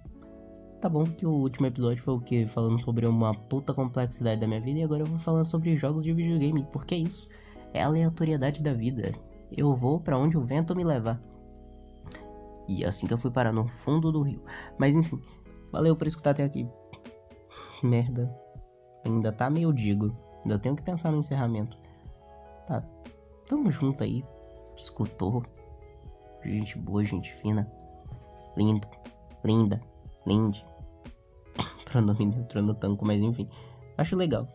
tá 0.80 0.88
bom 0.88 1.04
que 1.04 1.26
o 1.26 1.30
último 1.30 1.66
episódio 1.66 2.02
foi 2.02 2.14
o 2.14 2.20
que 2.20 2.46
falando 2.46 2.80
sobre 2.80 3.06
uma 3.06 3.34
puta 3.34 3.74
complexidade 3.74 4.40
da 4.40 4.46
minha 4.46 4.60
vida 4.60 4.80
e 4.80 4.82
agora 4.82 5.02
eu 5.02 5.06
vou 5.06 5.18
falando 5.18 5.44
sobre 5.44 5.76
jogos 5.76 6.02
de 6.02 6.12
videogame, 6.12 6.66
porque 6.72 6.94
é 6.94 6.98
isso, 6.98 7.28
é 7.72 7.82
a 7.82 7.86
aleatoriedade 7.86 8.62
da 8.62 8.72
vida. 8.72 9.12
Eu 9.50 9.74
vou 9.74 10.00
para 10.00 10.18
onde 10.18 10.36
o 10.36 10.44
vento 10.44 10.74
me 10.74 10.84
levar. 10.84 11.20
E 12.68 12.84
assim 12.84 13.06
que 13.06 13.14
eu 13.14 13.18
fui 13.18 13.30
parar 13.30 13.52
no 13.52 13.66
fundo 13.66 14.12
do 14.12 14.22
rio. 14.22 14.42
Mas 14.78 14.94
enfim, 14.94 15.20
valeu 15.72 15.96
por 15.96 16.06
escutar 16.06 16.30
até 16.30 16.44
aqui 16.44 16.68
merda. 17.82 18.32
Ainda 19.04 19.32
tá 19.32 19.48
meio 19.50 19.72
digo. 19.72 20.14
Ainda 20.42 20.58
tenho 20.58 20.76
que 20.76 20.82
pensar 20.82 21.12
no 21.12 21.18
encerramento. 21.18 21.76
Tá. 22.66 22.82
Tamo 23.46 23.70
junto 23.70 24.02
aí. 24.02 24.24
Escutou. 24.76 25.44
Gente 26.44 26.78
boa, 26.78 27.04
gente 27.04 27.32
fina. 27.34 27.70
Lindo. 28.56 28.86
Linda. 29.44 29.80
Linde. 30.26 30.64
Pronome 31.84 32.26
neutro 32.26 32.62
no 32.62 32.74
tanco, 32.74 33.04
mas 33.04 33.20
enfim. 33.20 33.48
Acho 33.96 34.16
legal. 34.16 34.46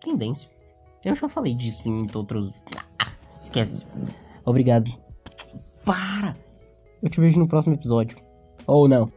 Tendência. 0.00 0.50
Eu 1.04 1.14
já 1.14 1.28
falei 1.28 1.54
disso 1.54 1.88
em 1.88 2.06
outros. 2.14 2.52
Ah, 2.98 3.12
esquece. 3.40 3.86
Obrigado. 4.44 4.90
Para! 5.84 6.36
Eu 7.02 7.10
te 7.10 7.20
vejo 7.20 7.38
no 7.38 7.48
próximo 7.48 7.74
episódio. 7.74 8.16
Ou 8.66 8.88
não. 8.88 9.10